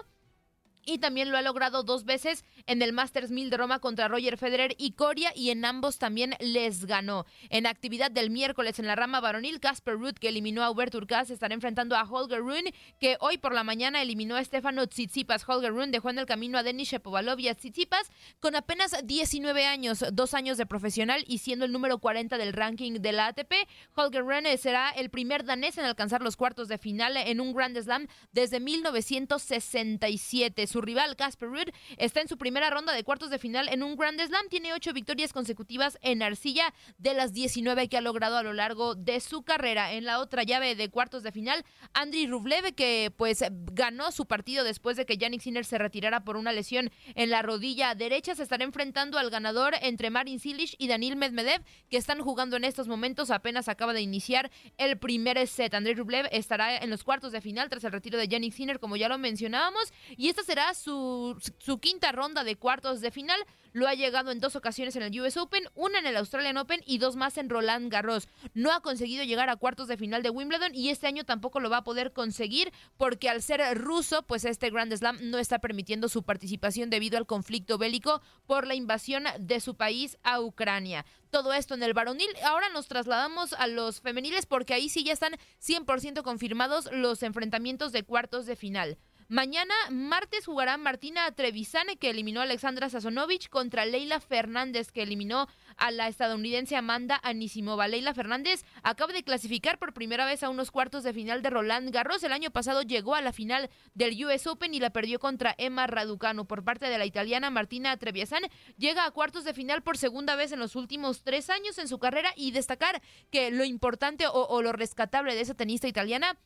y 0.86 0.98
también 0.98 1.30
lo 1.30 1.38
ha 1.38 1.42
logrado 1.42 1.82
dos 1.82 2.04
veces 2.04 2.44
en 2.66 2.82
el 2.82 2.92
Masters 2.92 3.30
1000 3.30 3.50
de 3.50 3.56
Roma 3.56 3.78
contra 3.78 4.08
Roger 4.08 4.38
Federer 4.38 4.74
y 4.78 4.92
Coria 4.92 5.32
y 5.34 5.50
en 5.50 5.64
ambos 5.64 5.98
también 5.98 6.34
les 6.40 6.86
ganó. 6.86 7.26
En 7.50 7.66
actividad 7.66 8.10
del 8.10 8.30
miércoles 8.30 8.78
en 8.78 8.86
la 8.86 8.96
rama 8.96 9.20
varonil, 9.20 9.60
Casper 9.60 9.94
Ruth 9.94 10.18
que 10.20 10.28
eliminó 10.28 10.62
a 10.62 10.70
Hubert 10.70 10.94
Urkaz 10.94 11.30
estará 11.30 11.54
enfrentando 11.54 11.96
a 11.96 12.04
Holger 12.04 12.40
Rune 12.40 12.74
que 13.00 13.16
hoy 13.20 13.38
por 13.38 13.54
la 13.54 13.64
mañana 13.64 14.02
eliminó 14.02 14.36
a 14.36 14.44
Stefano 14.44 14.86
Tsitsipas. 14.86 15.48
Holger 15.48 15.72
Rune 15.72 15.92
dejó 15.92 16.10
en 16.10 16.18
el 16.18 16.26
camino 16.26 16.58
a 16.58 16.62
Denis 16.62 16.90
Shapovalov 16.90 17.40
y 17.40 17.48
a 17.48 17.54
Tsitsipas 17.54 18.10
con 18.40 18.56
apenas 18.56 18.94
19 19.04 19.66
años, 19.66 20.04
dos 20.12 20.34
años 20.34 20.58
de 20.58 20.66
profesional 20.66 21.24
y 21.26 21.38
siendo 21.38 21.64
el 21.64 21.72
número 21.72 21.98
40 21.98 22.36
del 22.38 22.52
ranking 22.52 23.00
de 23.00 23.12
la 23.12 23.28
ATP. 23.28 23.52
Holger 23.94 24.22
Rune 24.22 24.56
será 24.56 24.90
el 24.90 25.10
primer 25.10 25.44
danés 25.44 25.78
en 25.78 25.84
alcanzar 25.84 26.22
los 26.22 26.36
cuartos 26.36 26.68
de 26.68 26.78
final 26.78 27.16
en 27.16 27.40
un 27.40 27.54
Grand 27.54 27.78
Slam 27.78 28.06
desde 28.32 28.60
1967. 28.60 30.66
Su 30.74 30.80
rival, 30.80 31.14
Casper 31.14 31.50
Ruud, 31.50 31.68
está 31.98 32.20
en 32.20 32.26
su 32.26 32.36
primera 32.36 32.68
ronda 32.68 32.92
de 32.92 33.04
cuartos 33.04 33.30
de 33.30 33.38
final 33.38 33.68
en 33.68 33.84
un 33.84 33.94
Grand 33.94 34.20
Slam. 34.20 34.48
Tiene 34.48 34.72
ocho 34.72 34.92
victorias 34.92 35.32
consecutivas 35.32 35.98
en 36.02 36.20
arcilla 36.20 36.74
de 36.98 37.14
las 37.14 37.32
19 37.32 37.88
que 37.88 37.96
ha 37.96 38.00
logrado 38.00 38.36
a 38.36 38.42
lo 38.42 38.52
largo 38.52 38.96
de 38.96 39.20
su 39.20 39.44
carrera. 39.44 39.92
En 39.92 40.04
la 40.04 40.18
otra 40.18 40.42
llave 40.42 40.74
de 40.74 40.90
cuartos 40.90 41.22
de 41.22 41.30
final, 41.30 41.64
Andriy 41.92 42.26
Rublev, 42.26 42.74
que 42.74 43.12
pues 43.16 43.44
ganó 43.70 44.10
su 44.10 44.26
partido 44.26 44.64
después 44.64 44.96
de 44.96 45.06
que 45.06 45.16
Yannick 45.16 45.42
Sinner 45.42 45.64
se 45.64 45.78
retirara 45.78 46.24
por 46.24 46.36
una 46.36 46.50
lesión 46.50 46.90
en 47.14 47.30
la 47.30 47.42
rodilla 47.42 47.94
derecha, 47.94 48.34
se 48.34 48.42
estará 48.42 48.64
enfrentando 48.64 49.16
al 49.18 49.30
ganador 49.30 49.74
entre 49.80 50.10
Marin 50.10 50.40
Cilic 50.40 50.74
y 50.78 50.88
Daniil 50.88 51.14
Medvedev, 51.14 51.62
que 51.88 51.98
están 51.98 52.20
jugando 52.20 52.56
en 52.56 52.64
estos 52.64 52.88
momentos. 52.88 53.30
Apenas 53.30 53.68
acaba 53.68 53.92
de 53.92 54.00
iniciar 54.00 54.50
el 54.76 54.98
primer 54.98 55.46
set. 55.46 55.72
Andriy 55.72 55.94
Rublev 55.94 56.28
estará 56.32 56.78
en 56.78 56.90
los 56.90 57.04
cuartos 57.04 57.30
de 57.30 57.40
final 57.40 57.68
tras 57.68 57.84
el 57.84 57.92
retiro 57.92 58.18
de 58.18 58.26
Yannick 58.26 58.54
Sinner, 58.54 58.80
como 58.80 58.96
ya 58.96 59.08
lo 59.08 59.18
mencionábamos, 59.18 59.92
y 60.16 60.30
esta 60.30 60.42
será 60.42 60.63
su, 60.72 61.36
quinta 61.82 62.12
ronda 62.12 62.44
de 62.44 62.56
cuartos 62.56 63.02
de 63.02 63.10
final. 63.10 63.38
Lo 63.72 63.88
ha 63.88 63.94
llegado 63.94 64.30
en 64.30 64.38
dos 64.38 64.54
ocasiones 64.54 64.94
en 64.94 65.02
el 65.02 65.20
US 65.20 65.36
Open, 65.36 65.64
una 65.74 65.98
en 65.98 66.06
el 66.06 66.16
Australian 66.16 66.56
Open 66.56 66.80
y 66.86 66.98
dos 66.98 67.16
más 67.16 67.36
en 67.36 67.50
Roland 67.50 67.92
Garros. 67.92 68.28
No 68.54 68.72
ha 68.72 68.80
conseguido 68.80 69.24
llegar 69.24 69.50
a 69.50 69.56
cuartos 69.56 69.88
de 69.88 69.96
final 69.96 70.22
de 70.22 70.30
Wimbledon 70.30 70.74
y 70.74 70.90
este 70.90 71.08
año 71.08 71.24
tampoco 71.24 71.58
lo 71.58 71.70
va 71.70 71.78
a 71.78 71.84
poder 71.84 72.12
conseguir 72.12 72.72
porque 72.96 73.28
al 73.28 73.42
ser 73.42 73.60
ruso, 73.76 74.22
pues 74.22 74.44
este 74.44 74.70
Grand 74.70 74.94
Slam 74.94 75.18
no 75.22 75.38
está 75.38 75.58
permitiendo 75.58 76.08
su 76.08 76.22
participación 76.22 76.88
debido 76.88 77.18
al 77.18 77.26
conflicto 77.26 77.76
bélico 77.76 78.22
por 78.46 78.66
la 78.66 78.76
invasión 78.76 79.24
de 79.40 79.58
su 79.58 79.74
país 79.74 80.18
a 80.22 80.40
Ucrania. 80.40 81.04
Todo 81.30 81.52
esto 81.52 81.74
en 81.74 81.82
el 81.82 81.94
varonil. 81.94 82.30
Ahora 82.44 82.68
nos 82.68 82.86
trasladamos 82.86 83.54
a 83.54 83.66
los 83.66 84.00
femeniles 84.00 84.46
porque 84.46 84.72
ahí 84.72 84.88
sí 84.88 85.02
ya 85.02 85.12
están 85.12 85.34
100% 85.60 86.22
confirmados 86.22 86.88
los 86.92 87.24
enfrentamientos 87.24 87.90
de 87.90 88.04
cuartos 88.04 88.46
de 88.46 88.54
final. 88.54 88.98
Mañana, 89.28 89.74
martes, 89.90 90.44
jugará 90.44 90.76
Martina 90.76 91.30
Trevisane, 91.32 91.96
que 91.96 92.10
eliminó 92.10 92.40
a 92.40 92.42
Alexandra 92.42 92.90
Sasonovich, 92.90 93.48
contra 93.48 93.86
Leila 93.86 94.20
Fernández, 94.20 94.92
que 94.92 95.02
eliminó 95.02 95.48
a 95.78 95.90
la 95.90 96.08
estadounidense 96.08 96.76
Amanda 96.76 97.20
Anisimova. 97.22 97.88
Leila 97.88 98.12
Fernández 98.12 98.64
acaba 98.82 99.14
de 99.14 99.24
clasificar 99.24 99.78
por 99.78 99.94
primera 99.94 100.26
vez 100.26 100.42
a 100.42 100.50
unos 100.50 100.70
cuartos 100.70 101.04
de 101.04 101.14
final 101.14 101.40
de 101.40 101.48
Roland 101.48 101.90
Garros. 101.90 102.22
El 102.22 102.32
año 102.32 102.50
pasado 102.50 102.82
llegó 102.82 103.14
a 103.14 103.22
la 103.22 103.32
final 103.32 103.70
del 103.94 104.22
US 104.26 104.46
Open 104.46 104.74
y 104.74 104.80
la 104.80 104.90
perdió 104.90 105.18
contra 105.18 105.54
Emma 105.56 105.86
Raducano. 105.86 106.44
Por 106.44 106.62
parte 106.62 106.86
de 106.86 106.98
la 106.98 107.06
italiana 107.06 107.48
Martina 107.48 107.96
Trevisan, 107.96 108.42
llega 108.76 109.06
a 109.06 109.10
cuartos 109.10 109.44
de 109.44 109.54
final 109.54 109.82
por 109.82 109.96
segunda 109.96 110.36
vez 110.36 110.52
en 110.52 110.58
los 110.58 110.76
últimos 110.76 111.22
tres 111.22 111.48
años 111.48 111.78
en 111.78 111.88
su 111.88 111.98
carrera 111.98 112.34
y 112.36 112.50
destacar 112.50 113.00
que 113.30 113.50
lo 113.50 113.64
importante 113.64 114.26
o, 114.26 114.32
o 114.32 114.60
lo 114.60 114.72
rescatable 114.72 115.34
de 115.34 115.40
esa 115.40 115.54
tenista 115.54 115.88
italiana 115.88 116.38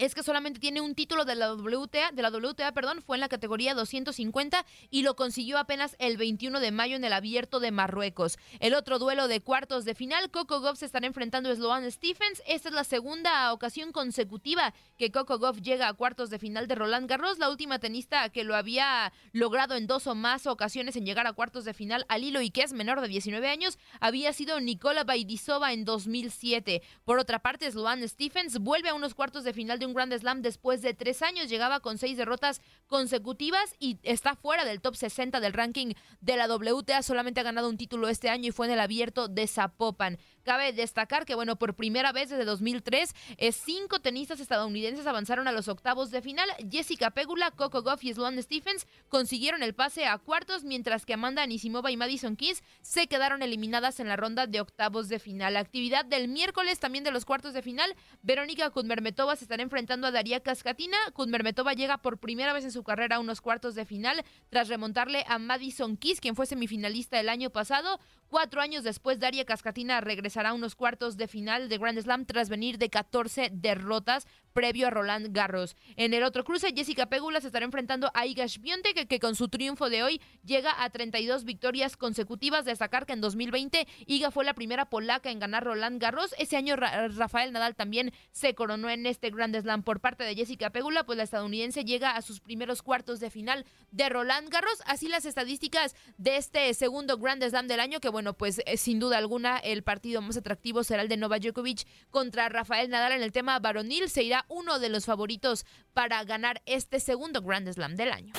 es 0.00 0.14
que 0.14 0.22
solamente 0.22 0.60
tiene 0.60 0.80
un 0.80 0.94
título 0.94 1.26
de 1.26 1.34
la 1.34 1.52
WTA, 1.52 2.12
de 2.12 2.22
la 2.22 2.30
WTA, 2.30 2.72
perdón, 2.72 3.02
fue 3.02 3.18
en 3.18 3.20
la 3.20 3.28
categoría 3.28 3.74
250 3.74 4.64
y 4.88 5.02
lo 5.02 5.14
consiguió 5.14 5.58
apenas 5.58 5.94
el 5.98 6.16
21 6.16 6.58
de 6.58 6.72
mayo 6.72 6.96
en 6.96 7.04
el 7.04 7.12
Abierto 7.12 7.60
de 7.60 7.70
Marruecos. 7.70 8.38
El 8.60 8.72
otro 8.72 8.98
duelo 8.98 9.28
de 9.28 9.42
cuartos 9.42 9.84
de 9.84 9.94
final, 9.94 10.30
Coco 10.30 10.60
Goff 10.60 10.78
se 10.78 10.86
estará 10.86 11.06
enfrentando 11.06 11.50
a 11.50 11.54
Sloan 11.54 11.90
Stephens. 11.90 12.42
Esta 12.46 12.70
es 12.70 12.74
la 12.74 12.84
segunda 12.84 13.52
ocasión 13.52 13.92
consecutiva 13.92 14.72
que 14.96 15.10
Coco 15.10 15.38
Goff 15.38 15.60
llega 15.60 15.86
a 15.86 15.92
cuartos 15.92 16.30
de 16.30 16.38
final 16.38 16.66
de 16.66 16.76
Roland 16.76 17.06
Garros, 17.06 17.38
la 17.38 17.50
última 17.50 17.78
tenista 17.78 18.30
que 18.30 18.44
lo 18.44 18.56
había 18.56 19.12
logrado 19.32 19.74
en 19.74 19.86
dos 19.86 20.06
o 20.06 20.14
más 20.14 20.46
ocasiones 20.46 20.96
en 20.96 21.04
llegar 21.04 21.26
a 21.26 21.34
cuartos 21.34 21.66
de 21.66 21.74
final 21.74 22.06
al 22.08 22.24
hilo 22.24 22.40
y 22.40 22.50
que 22.50 22.62
es 22.62 22.72
menor 22.72 23.02
de 23.02 23.08
19 23.08 23.46
años, 23.48 23.78
había 24.00 24.32
sido 24.32 24.60
Nicola 24.60 25.04
Baidisova 25.04 25.74
en 25.74 25.84
2007. 25.84 26.80
Por 27.04 27.18
otra 27.18 27.40
parte, 27.40 27.70
Sloan 27.70 28.08
Stephens 28.08 28.58
vuelve 28.60 28.88
a 28.88 28.94
unos 28.94 29.14
cuartos 29.14 29.44
de 29.44 29.52
final 29.52 29.78
de 29.78 29.86
un 29.86 29.89
Grand 29.94 30.12
Slam 30.12 30.42
después 30.42 30.82
de 30.82 30.94
tres 30.94 31.22
años. 31.22 31.48
Llegaba 31.48 31.80
con 31.80 31.98
seis 31.98 32.16
derrotas 32.16 32.60
consecutivas 32.86 33.74
y 33.78 33.98
está 34.02 34.34
fuera 34.34 34.64
del 34.64 34.80
top 34.80 34.96
60 34.96 35.40
del 35.40 35.52
ranking 35.52 35.94
de 36.20 36.36
la 36.36 36.46
WTA. 36.46 37.02
Solamente 37.02 37.40
ha 37.40 37.44
ganado 37.44 37.68
un 37.68 37.76
título 37.76 38.08
este 38.08 38.28
año 38.28 38.48
y 38.48 38.52
fue 38.52 38.66
en 38.66 38.72
el 38.72 38.80
abierto 38.80 39.28
de 39.28 39.46
Zapopan. 39.46 40.18
Cabe 40.44 40.72
destacar 40.72 41.26
que, 41.26 41.34
bueno, 41.34 41.56
por 41.56 41.74
primera 41.74 42.12
vez 42.12 42.30
desde 42.30 42.44
2003, 42.44 43.14
eh, 43.36 43.52
cinco 43.52 44.00
tenistas 44.00 44.40
estadounidenses 44.40 45.06
avanzaron 45.06 45.48
a 45.48 45.52
los 45.52 45.68
octavos 45.68 46.10
de 46.10 46.22
final. 46.22 46.48
Jessica 46.70 47.10
Pegula, 47.10 47.50
Coco 47.50 47.82
Goff 47.82 48.04
y 48.04 48.12
Sloane 48.12 48.42
Stephens 48.42 48.86
consiguieron 49.08 49.62
el 49.62 49.74
pase 49.74 50.06
a 50.06 50.18
cuartos, 50.18 50.64
mientras 50.64 51.04
que 51.04 51.14
Amanda 51.14 51.42
Anisimova 51.42 51.90
y 51.90 51.96
Madison 51.96 52.36
Keys 52.36 52.62
se 52.82 53.06
quedaron 53.06 53.42
eliminadas 53.42 54.00
en 54.00 54.08
la 54.08 54.16
ronda 54.16 54.46
de 54.46 54.60
octavos 54.60 55.08
de 55.08 55.18
final. 55.18 55.54
La 55.54 55.60
actividad 55.60 56.04
del 56.04 56.28
miércoles 56.28 56.80
también 56.80 57.04
de 57.04 57.10
los 57.10 57.24
cuartos 57.24 57.54
de 57.54 57.62
final, 57.62 57.94
Verónica 58.22 58.70
Kudmermetova 58.70 59.36
se 59.36 59.44
estará 59.44 59.62
enfrentando 59.62 60.06
a 60.06 60.10
Daria 60.10 60.40
Cascatina. 60.40 60.96
Kudmermetova 61.12 61.74
llega 61.74 61.98
por 61.98 62.18
primera 62.18 62.52
vez 62.52 62.64
en 62.64 62.72
su 62.72 62.82
carrera 62.82 63.16
a 63.16 63.20
unos 63.20 63.40
cuartos 63.40 63.74
de 63.74 63.84
final 63.84 64.24
tras 64.48 64.68
remontarle 64.68 65.24
a 65.28 65.38
Madison 65.38 65.96
Keys, 65.96 66.20
quien 66.20 66.36
fue 66.36 66.46
semifinalista 66.46 67.20
el 67.20 67.28
año 67.28 67.50
pasado. 67.50 68.00
Cuatro 68.28 68.60
años 68.60 68.84
después, 68.84 69.18
Daria 69.18 69.44
Cascatina 69.44 70.00
regresará 70.30 70.54
unos 70.54 70.76
cuartos 70.76 71.16
de 71.16 71.26
final 71.26 71.68
de 71.68 71.76
Grand 71.76 71.98
Slam 71.98 72.24
tras 72.24 72.48
venir 72.48 72.78
de 72.78 72.88
14 72.88 73.50
derrotas 73.52 74.28
previo 74.52 74.86
a 74.86 74.90
Roland 74.90 75.28
Garros. 75.32 75.76
En 75.96 76.14
el 76.14 76.22
otro 76.22 76.44
cruce, 76.44 76.72
Jessica 76.74 77.06
Pegula 77.06 77.40
se 77.40 77.48
estará 77.48 77.64
enfrentando 77.64 78.10
a 78.14 78.26
Iga 78.26 78.46
Świątek, 78.46 79.06
que, 79.08 79.20
con 79.20 79.34
su 79.34 79.48
triunfo 79.48 79.90
de 79.90 80.02
hoy 80.02 80.20
llega 80.44 80.82
a 80.82 80.90
32 80.90 81.44
victorias 81.44 81.96
consecutivas. 81.96 82.64
Destacar 82.64 83.06
que 83.06 83.12
en 83.12 83.20
2020 83.20 83.86
Iga 84.06 84.30
fue 84.30 84.44
la 84.44 84.54
primera 84.54 84.90
polaca 84.90 85.30
en 85.30 85.38
ganar 85.38 85.64
Roland 85.64 86.00
Garros. 86.00 86.34
Ese 86.38 86.56
año 86.56 86.76
Rafael 86.76 87.52
Nadal 87.52 87.74
también 87.74 88.12
se 88.32 88.54
coronó 88.54 88.90
en 88.90 89.06
este 89.06 89.30
Grand 89.30 89.58
Slam 89.60 89.82
por 89.82 90.00
parte 90.00 90.24
de 90.24 90.34
Jessica 90.34 90.70
Pegula, 90.70 91.04
pues 91.04 91.16
la 91.16 91.24
estadounidense 91.24 91.84
llega 91.84 92.16
a 92.16 92.22
sus 92.22 92.40
primeros 92.40 92.82
cuartos 92.82 93.20
de 93.20 93.30
final 93.30 93.64
de 93.90 94.08
Roland 94.08 94.48
Garros. 94.48 94.82
Así 94.86 95.08
las 95.08 95.24
estadísticas 95.24 95.94
de 96.18 96.36
este 96.36 96.72
segundo 96.74 97.18
Grand 97.18 97.42
Slam 97.42 97.68
del 97.68 97.80
año, 97.80 98.00
que 98.00 98.08
bueno, 98.08 98.34
pues 98.34 98.60
eh, 98.66 98.76
sin 98.76 99.00
duda 99.00 99.18
alguna 99.18 99.58
el 99.58 99.82
partido 99.82 100.22
más 100.22 100.36
atractivo 100.36 100.84
será 100.84 101.02
el 101.02 101.08
de 101.08 101.16
Novak 101.16 101.42
Djokovic 101.42 101.86
contra 102.10 102.48
Rafael 102.48 102.90
Nadal 102.90 103.12
en 103.12 103.22
el 103.22 103.32
tema 103.32 103.58
varonil. 103.58 104.08
Se 104.08 104.22
irá 104.22 104.39
uno 104.48 104.78
de 104.78 104.88
los 104.88 105.06
favoritos 105.06 105.66
para 105.92 106.22
ganar 106.24 106.62
este 106.66 107.00
segundo 107.00 107.42
Grand 107.42 107.70
Slam 107.72 107.96
del 107.96 108.12
año. 108.12 108.32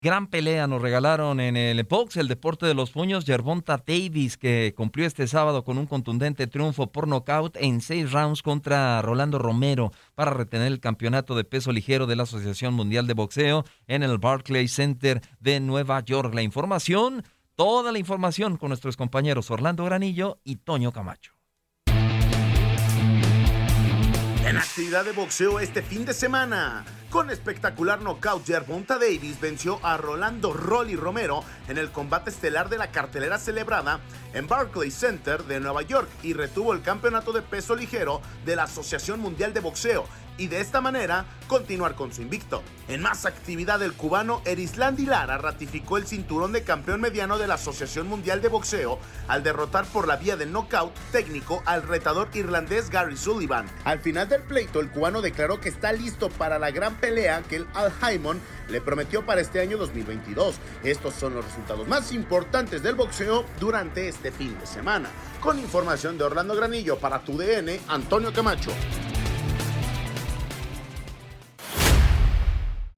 Gran 0.00 0.28
pelea 0.28 0.68
nos 0.68 0.80
regalaron 0.80 1.40
en 1.40 1.56
el 1.56 1.82
box, 1.82 2.18
el 2.18 2.28
deporte 2.28 2.66
de 2.66 2.74
los 2.74 2.92
puños, 2.92 3.24
Gervonta 3.24 3.82
Davis, 3.84 4.36
que 4.36 4.72
cumplió 4.76 5.06
este 5.06 5.26
sábado 5.26 5.64
con 5.64 5.76
un 5.76 5.86
contundente 5.86 6.46
triunfo 6.46 6.92
por 6.92 7.08
nocaut 7.08 7.56
en 7.56 7.80
seis 7.80 8.12
rounds 8.12 8.42
contra 8.42 9.02
Rolando 9.02 9.40
Romero 9.40 9.90
para 10.14 10.30
retener 10.30 10.68
el 10.68 10.78
campeonato 10.78 11.34
de 11.34 11.42
peso 11.42 11.72
ligero 11.72 12.06
de 12.06 12.14
la 12.14 12.22
Asociación 12.22 12.74
Mundial 12.74 13.08
de 13.08 13.14
Boxeo 13.14 13.64
en 13.88 14.04
el 14.04 14.18
Barclays 14.18 14.72
Center 14.72 15.20
de 15.40 15.58
Nueva 15.58 15.98
York. 16.04 16.32
La 16.32 16.42
información 16.42 17.24
Toda 17.58 17.90
la 17.90 17.98
información 17.98 18.56
con 18.56 18.68
nuestros 18.68 18.96
compañeros 18.96 19.50
Orlando 19.50 19.84
Granillo 19.84 20.38
y 20.44 20.58
Toño 20.58 20.92
Camacho. 20.92 21.37
En 24.44 24.56
actividad 24.56 25.04
de 25.04 25.12
boxeo 25.12 25.60
este 25.60 25.82
fin 25.82 26.04
de 26.04 26.14
semana, 26.14 26.84
con 27.10 27.30
espectacular 27.30 28.02
knockout, 28.02 28.46
Gervonta 28.46 28.98
Davis 28.98 29.40
venció 29.40 29.80
a 29.82 29.96
Rolando 29.96 30.52
Rolly 30.52 30.94
Romero 30.94 31.42
en 31.68 31.78
el 31.78 31.90
combate 31.90 32.30
estelar 32.30 32.68
de 32.68 32.76
la 32.76 32.90
cartelera 32.90 33.38
celebrada 33.38 34.00
en 34.34 34.46
Barclays 34.46 34.94
Center 34.94 35.44
de 35.44 35.58
Nueva 35.60 35.82
York 35.82 36.08
y 36.22 36.34
retuvo 36.34 36.74
el 36.74 36.82
campeonato 36.82 37.32
de 37.32 37.42
peso 37.42 37.74
ligero 37.74 38.20
de 38.44 38.56
la 38.56 38.64
Asociación 38.64 39.20
Mundial 39.20 39.54
de 39.54 39.60
Boxeo 39.60 40.06
y 40.38 40.46
de 40.46 40.60
esta 40.60 40.80
manera 40.80 41.26
continuar 41.48 41.94
con 41.94 42.12
su 42.12 42.22
invicto. 42.22 42.62
En 42.86 43.02
más 43.02 43.26
actividad, 43.26 43.82
el 43.82 43.92
cubano 43.92 44.40
Erislandi 44.44 45.04
Lara 45.04 45.36
ratificó 45.36 45.98
el 45.98 46.06
cinturón 46.06 46.52
de 46.52 46.62
campeón 46.62 47.00
mediano 47.00 47.38
de 47.38 47.48
la 47.48 47.54
Asociación 47.54 48.06
Mundial 48.06 48.40
de 48.40 48.48
Boxeo 48.48 48.98
al 49.26 49.42
derrotar 49.42 49.84
por 49.86 50.06
la 50.06 50.16
vía 50.16 50.36
del 50.36 50.52
knockout 50.52 50.94
técnico 51.10 51.62
al 51.66 51.82
retador 51.82 52.28
irlandés 52.34 52.88
Gary 52.88 53.16
Sullivan. 53.16 53.66
Al 53.84 53.98
final 53.98 54.28
del 54.28 54.42
pleito, 54.42 54.80
el 54.80 54.90
cubano 54.90 55.20
declaró 55.20 55.60
que 55.60 55.68
está 55.68 55.92
listo 55.92 56.30
para 56.30 56.58
la 56.58 56.70
gran 56.70 56.94
pelea 57.00 57.42
que 57.42 57.56
el 57.56 57.66
Al 57.74 57.92
Haymon 58.00 58.40
le 58.68 58.80
prometió 58.80 59.24
para 59.24 59.40
este 59.40 59.60
año 59.60 59.78
2022. 59.78 60.56
Estos 60.84 61.14
son 61.14 61.34
los 61.34 61.44
resultados 61.44 61.88
más 61.88 62.12
importantes 62.12 62.82
del 62.82 62.94
boxeo 62.94 63.44
durante 63.58 64.08
este 64.08 64.30
fin 64.30 64.58
de 64.58 64.66
semana. 64.66 65.08
Con 65.40 65.58
información 65.58 66.18
de 66.18 66.24
Orlando 66.24 66.54
Granillo 66.54 66.98
para 66.98 67.20
tu 67.20 67.36
DN, 67.36 67.80
Antonio 67.88 68.32
Camacho. 68.32 68.72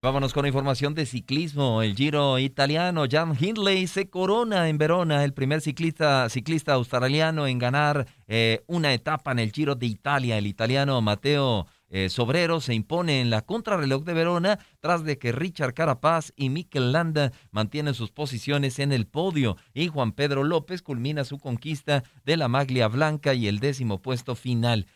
Vámonos 0.02 0.32
con 0.32 0.46
información 0.46 0.94
de 0.94 1.04
ciclismo. 1.04 1.82
El 1.82 1.94
Giro 1.94 2.38
italiano 2.38 3.04
Jan 3.06 3.36
Hindley 3.38 3.86
se 3.86 4.08
corona 4.08 4.70
en 4.70 4.78
Verona, 4.78 5.24
el 5.24 5.34
primer 5.34 5.60
ciclista, 5.60 6.30
ciclista 6.30 6.72
australiano 6.72 7.46
en 7.46 7.58
ganar 7.58 8.06
eh, 8.26 8.64
una 8.66 8.94
etapa 8.94 9.32
en 9.32 9.40
el 9.40 9.52
Giro 9.52 9.74
de 9.74 9.84
Italia. 9.84 10.38
El 10.38 10.46
italiano 10.46 11.02
Mateo 11.02 11.66
eh, 11.90 12.08
Sobrero 12.08 12.60
se 12.60 12.72
impone 12.72 13.20
en 13.20 13.30
la 13.30 13.42
contrarreloj 13.42 14.04
de 14.04 14.14
Verona 14.14 14.58
tras 14.80 15.04
de 15.04 15.18
que 15.18 15.32
Richard 15.32 15.74
Carapaz 15.74 16.32
y 16.36 16.48
Mikel 16.48 16.92
Landa 16.92 17.32
mantienen 17.50 17.94
sus 17.94 18.12
posiciones 18.12 18.78
en 18.78 18.92
el 18.92 19.08
podio 19.08 19.56
y 19.74 19.88
Juan 19.88 20.12
Pedro 20.12 20.44
López 20.44 20.82
culmina 20.82 21.24
su 21.24 21.38
conquista 21.38 22.04
de 22.24 22.36
la 22.36 22.46
maglia 22.48 22.86
blanca 22.86 23.34
y 23.34 23.48
el 23.48 23.58
décimo 23.58 24.00
puesto 24.00 24.36
final. 24.36 24.86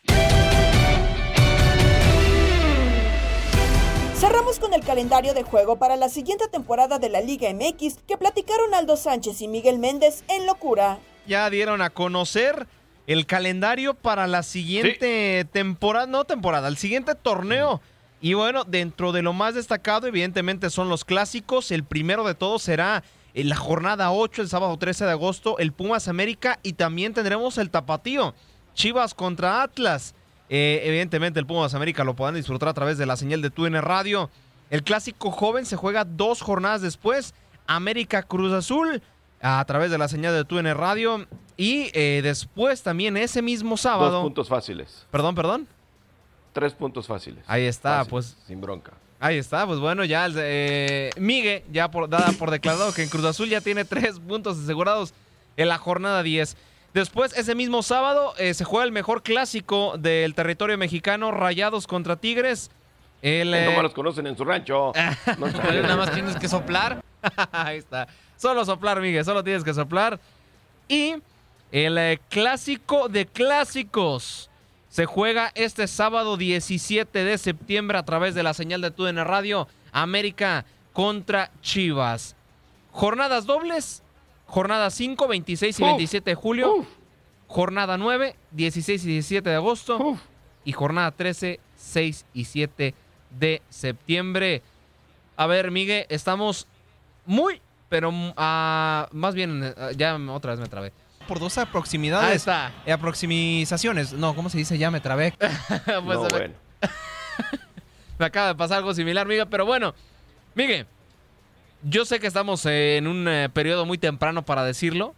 Cerramos 4.15 4.59
con 4.59 4.73
el 4.73 4.81
calendario 4.81 5.33
de 5.33 5.43
juego 5.43 5.77
para 5.77 5.97
la 5.97 6.07
siguiente 6.07 6.47
temporada 6.47 6.97
de 6.97 7.09
la 7.09 7.19
Liga 7.19 7.53
MX 7.53 7.97
que 8.07 8.17
platicaron 8.17 8.73
Aldo 8.73 8.95
Sánchez 8.95 9.41
y 9.41 9.49
Miguel 9.49 9.77
Méndez 9.77 10.23
en 10.29 10.47
locura. 10.47 10.99
Ya 11.27 11.49
dieron 11.49 11.81
a 11.81 11.89
conocer 11.89 12.67
el 13.07 13.25
calendario 13.25 13.93
para 13.93 14.27
la 14.27 14.43
siguiente 14.43 15.45
temporada, 15.51 16.07
no 16.07 16.25
temporada, 16.25 16.67
el 16.67 16.77
siguiente 16.77 17.15
torneo. 17.15 17.81
Y 18.21 18.33
bueno, 18.33 18.63
dentro 18.63 19.11
de 19.11 19.21
lo 19.21 19.33
más 19.33 19.53
destacado, 19.53 20.07
evidentemente 20.07 20.69
son 20.69 20.89
los 20.89 21.05
clásicos. 21.05 21.71
El 21.71 21.83
primero 21.83 22.23
de 22.23 22.33
todos 22.33 22.63
será 22.63 23.03
en 23.35 23.49
la 23.49 23.55
jornada 23.55 24.11
8, 24.11 24.41
el 24.41 24.49
sábado 24.49 24.75
13 24.77 25.05
de 25.05 25.11
agosto, 25.11 25.59
el 25.59 25.73
Pumas 25.73 26.07
América. 26.07 26.59
Y 26.63 26.73
también 26.73 27.13
tendremos 27.13 27.57
el 27.59 27.69
Tapatío, 27.69 28.33
Chivas 28.73 29.13
contra 29.13 29.61
Atlas. 29.61 30.15
Eh, 30.49 30.81
evidentemente 30.85 31.39
el 31.39 31.45
Pumas 31.45 31.75
América 31.75 32.03
lo 32.03 32.15
podrán 32.15 32.35
disfrutar 32.35 32.69
a 32.69 32.73
través 32.73 32.97
de 32.97 33.05
la 33.05 33.17
señal 33.17 33.41
de 33.41 33.51
TUN 33.51 33.73
Radio. 33.81 34.31
El 34.71 34.83
clásico 34.83 35.29
joven 35.29 35.65
se 35.65 35.75
juega 35.75 36.05
dos 36.05 36.41
jornadas 36.41 36.81
después. 36.81 37.35
América 37.67 38.23
Cruz 38.23 38.53
Azul 38.53 39.03
a 39.41 39.63
través 39.65 39.91
de 39.91 39.97
la 39.97 40.07
señal 40.07 40.33
de 40.33 40.45
TUN 40.45 40.65
Radio. 40.73 41.27
Y 41.57 41.89
eh, 41.93 42.21
después 42.21 42.83
también 42.83 43.15
ese 43.17 43.41
mismo 43.41 43.77
sábado. 43.77 44.11
Dos 44.11 44.23
puntos 44.23 44.49
fáciles. 44.49 45.05
Perdón, 45.11 45.35
perdón. 45.35 45.67
Tres 46.53 46.73
puntos 46.73 47.07
fáciles. 47.07 47.43
Ahí 47.47 47.63
está, 47.63 48.03
pues. 48.05 48.37
Sin 48.47 48.61
bronca. 48.61 48.93
Ahí 49.19 49.37
está, 49.37 49.65
pues 49.65 49.79
bueno, 49.79 50.03
ya 50.03 50.27
eh, 50.35 51.09
Miguel 51.17 51.63
ya 51.71 51.89
por, 51.89 52.09
dada 52.09 52.33
por 52.33 52.51
declarado 52.51 52.93
que 52.93 53.01
en 53.01 53.09
Cruz 53.09 53.23
Azul 53.23 53.47
ya 53.49 53.61
tiene 53.61 53.85
tres 53.85 54.19
puntos 54.19 54.59
asegurados 54.59 55.13
en 55.57 55.69
la 55.69 55.77
jornada 55.77 56.21
10. 56.21 56.57
Después, 56.93 57.35
ese 57.37 57.55
mismo 57.55 57.81
sábado, 57.83 58.33
eh, 58.37 58.53
se 58.53 58.63
juega 58.63 58.85
el 58.85 58.91
mejor 58.91 59.23
clásico 59.23 59.97
del 59.97 60.33
territorio 60.33 60.77
mexicano, 60.77 61.31
Rayados 61.31 61.87
contra 61.87 62.15
Tigres. 62.17 62.71
El, 63.21 63.51
no 63.51 63.57
eh, 63.57 63.81
los 63.81 63.93
conocen 63.93 64.27
en 64.27 64.37
su 64.37 64.45
rancho. 64.45 64.93
Nada 65.25 65.95
más 65.97 66.11
tienes 66.11 66.35
que 66.37 66.47
soplar. 66.47 67.03
Ahí 67.51 67.77
está. 67.77 68.07
Solo 68.37 68.63
soplar, 68.63 69.01
Miguel, 69.01 69.25
solo 69.25 69.43
tienes 69.43 69.63
que 69.63 69.73
soplar. 69.73 70.19
Y 70.87 71.15
el 71.75 71.97
eh, 71.97 72.21
clásico 72.29 73.09
de 73.09 73.25
clásicos 73.25 74.49
se 74.87 75.05
juega 75.05 75.51
este 75.55 75.87
sábado 75.87 76.37
17 76.37 77.25
de 77.25 77.37
septiembre 77.37 77.97
a 77.97 78.05
través 78.05 78.33
de 78.33 78.43
la 78.43 78.53
señal 78.53 78.79
de 78.79 78.91
TUDN 78.91 79.25
Radio. 79.25 79.67
América 79.91 80.63
contra 80.93 81.51
Chivas. 81.61 82.37
Jornadas 82.91 83.45
dobles 83.45 84.03
Jornada 84.47 84.89
5, 84.89 85.27
26 85.27 85.79
y 85.79 85.83
27 85.83 86.29
de 86.29 86.35
julio. 86.35 86.85
Jornada 87.47 87.97
9, 87.97 88.37
16 88.51 89.03
y 89.03 89.07
17 89.07 89.49
de 89.49 89.55
agosto. 89.55 90.17
Y 90.63 90.71
jornada 90.71 91.11
13, 91.11 91.59
6 91.75 92.25
y 92.33 92.45
7 92.45 92.93
de 93.37 93.61
septiembre. 93.69 94.61
A 95.35 95.45
ver, 95.45 95.71
Miguel, 95.71 96.05
estamos 96.07 96.67
muy, 97.25 97.61
pero 97.89 98.09
uh, 98.09 98.33
más 99.11 99.35
bien, 99.35 99.61
uh, 99.63 99.91
ya 99.97 100.15
otra 100.29 100.51
vez 100.51 100.61
me 100.61 100.67
trabé. 100.67 100.93
Por 101.27 101.39
dos 101.39 101.57
aproximidades. 101.57 102.29
Ahí 102.29 102.35
está. 102.35 102.71
Eh, 102.85 102.91
aproximizaciones. 102.91 104.13
No, 104.13 104.35
¿cómo 104.35 104.49
se 104.49 104.57
dice? 104.57 104.77
Ya 104.77 104.91
me 104.91 104.99
trabé. 105.01 105.33
pues, 105.37 106.19
no, 106.19 106.27
bueno. 106.27 106.53
me 108.19 108.25
acaba 108.25 108.47
de 108.49 108.55
pasar 108.55 108.77
algo 108.77 108.93
similar, 108.93 109.27
Miguel, 109.27 109.47
pero 109.49 109.65
bueno. 109.65 109.93
Miguel, 110.53 110.87
yo 111.83 112.05
sé 112.05 112.19
que 112.19 112.27
estamos 112.27 112.65
en 112.65 113.07
un 113.07 113.27
eh, 113.27 113.49
periodo 113.49 113.85
muy 113.85 113.97
temprano 113.97 114.43
para 114.43 114.63
decirlo, 114.63 115.13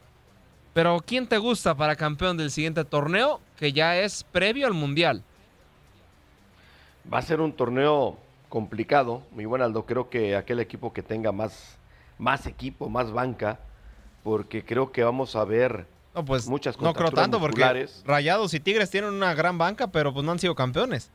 pero 0.73 0.99
¿quién 1.05 1.27
te 1.27 1.37
gusta 1.37 1.75
para 1.75 1.95
campeón 1.95 2.37
del 2.37 2.51
siguiente 2.51 2.83
torneo 2.85 3.39
que 3.57 3.73
ya 3.73 3.97
es 3.97 4.23
previo 4.23 4.67
al 4.67 4.73
Mundial? 4.73 5.23
Va 7.11 7.19
a 7.19 7.21
ser 7.21 7.39
un 7.39 7.53
torneo 7.53 8.17
complicado, 8.49 9.23
mi 9.31 9.45
buen 9.45 9.61
Aldo. 9.61 9.85
Creo 9.85 10.09
que 10.09 10.35
aquel 10.35 10.59
equipo 10.59 10.91
que 10.91 11.01
tenga 11.01 11.31
más, 11.31 11.77
más 12.17 12.45
equipo, 12.47 12.89
más 12.89 13.11
banca, 13.11 13.59
porque 14.23 14.65
creo 14.65 14.91
que 14.91 15.03
vamos 15.03 15.35
a 15.35 15.45
ver 15.45 15.87
no, 16.17 16.25
pues, 16.25 16.47
muchas 16.47 16.79
No 16.79 16.93
creo 16.93 17.11
tanto 17.11 17.39
porque 17.39 17.87
Rayados 18.05 18.53
y 18.55 18.59
Tigres 18.59 18.89
tienen 18.89 19.11
una 19.11 19.35
gran 19.35 19.57
banca, 19.57 19.87
pero 19.91 20.11
pues 20.13 20.25
no 20.25 20.31
han 20.31 20.39
sido 20.39 20.55
campeones. 20.55 21.11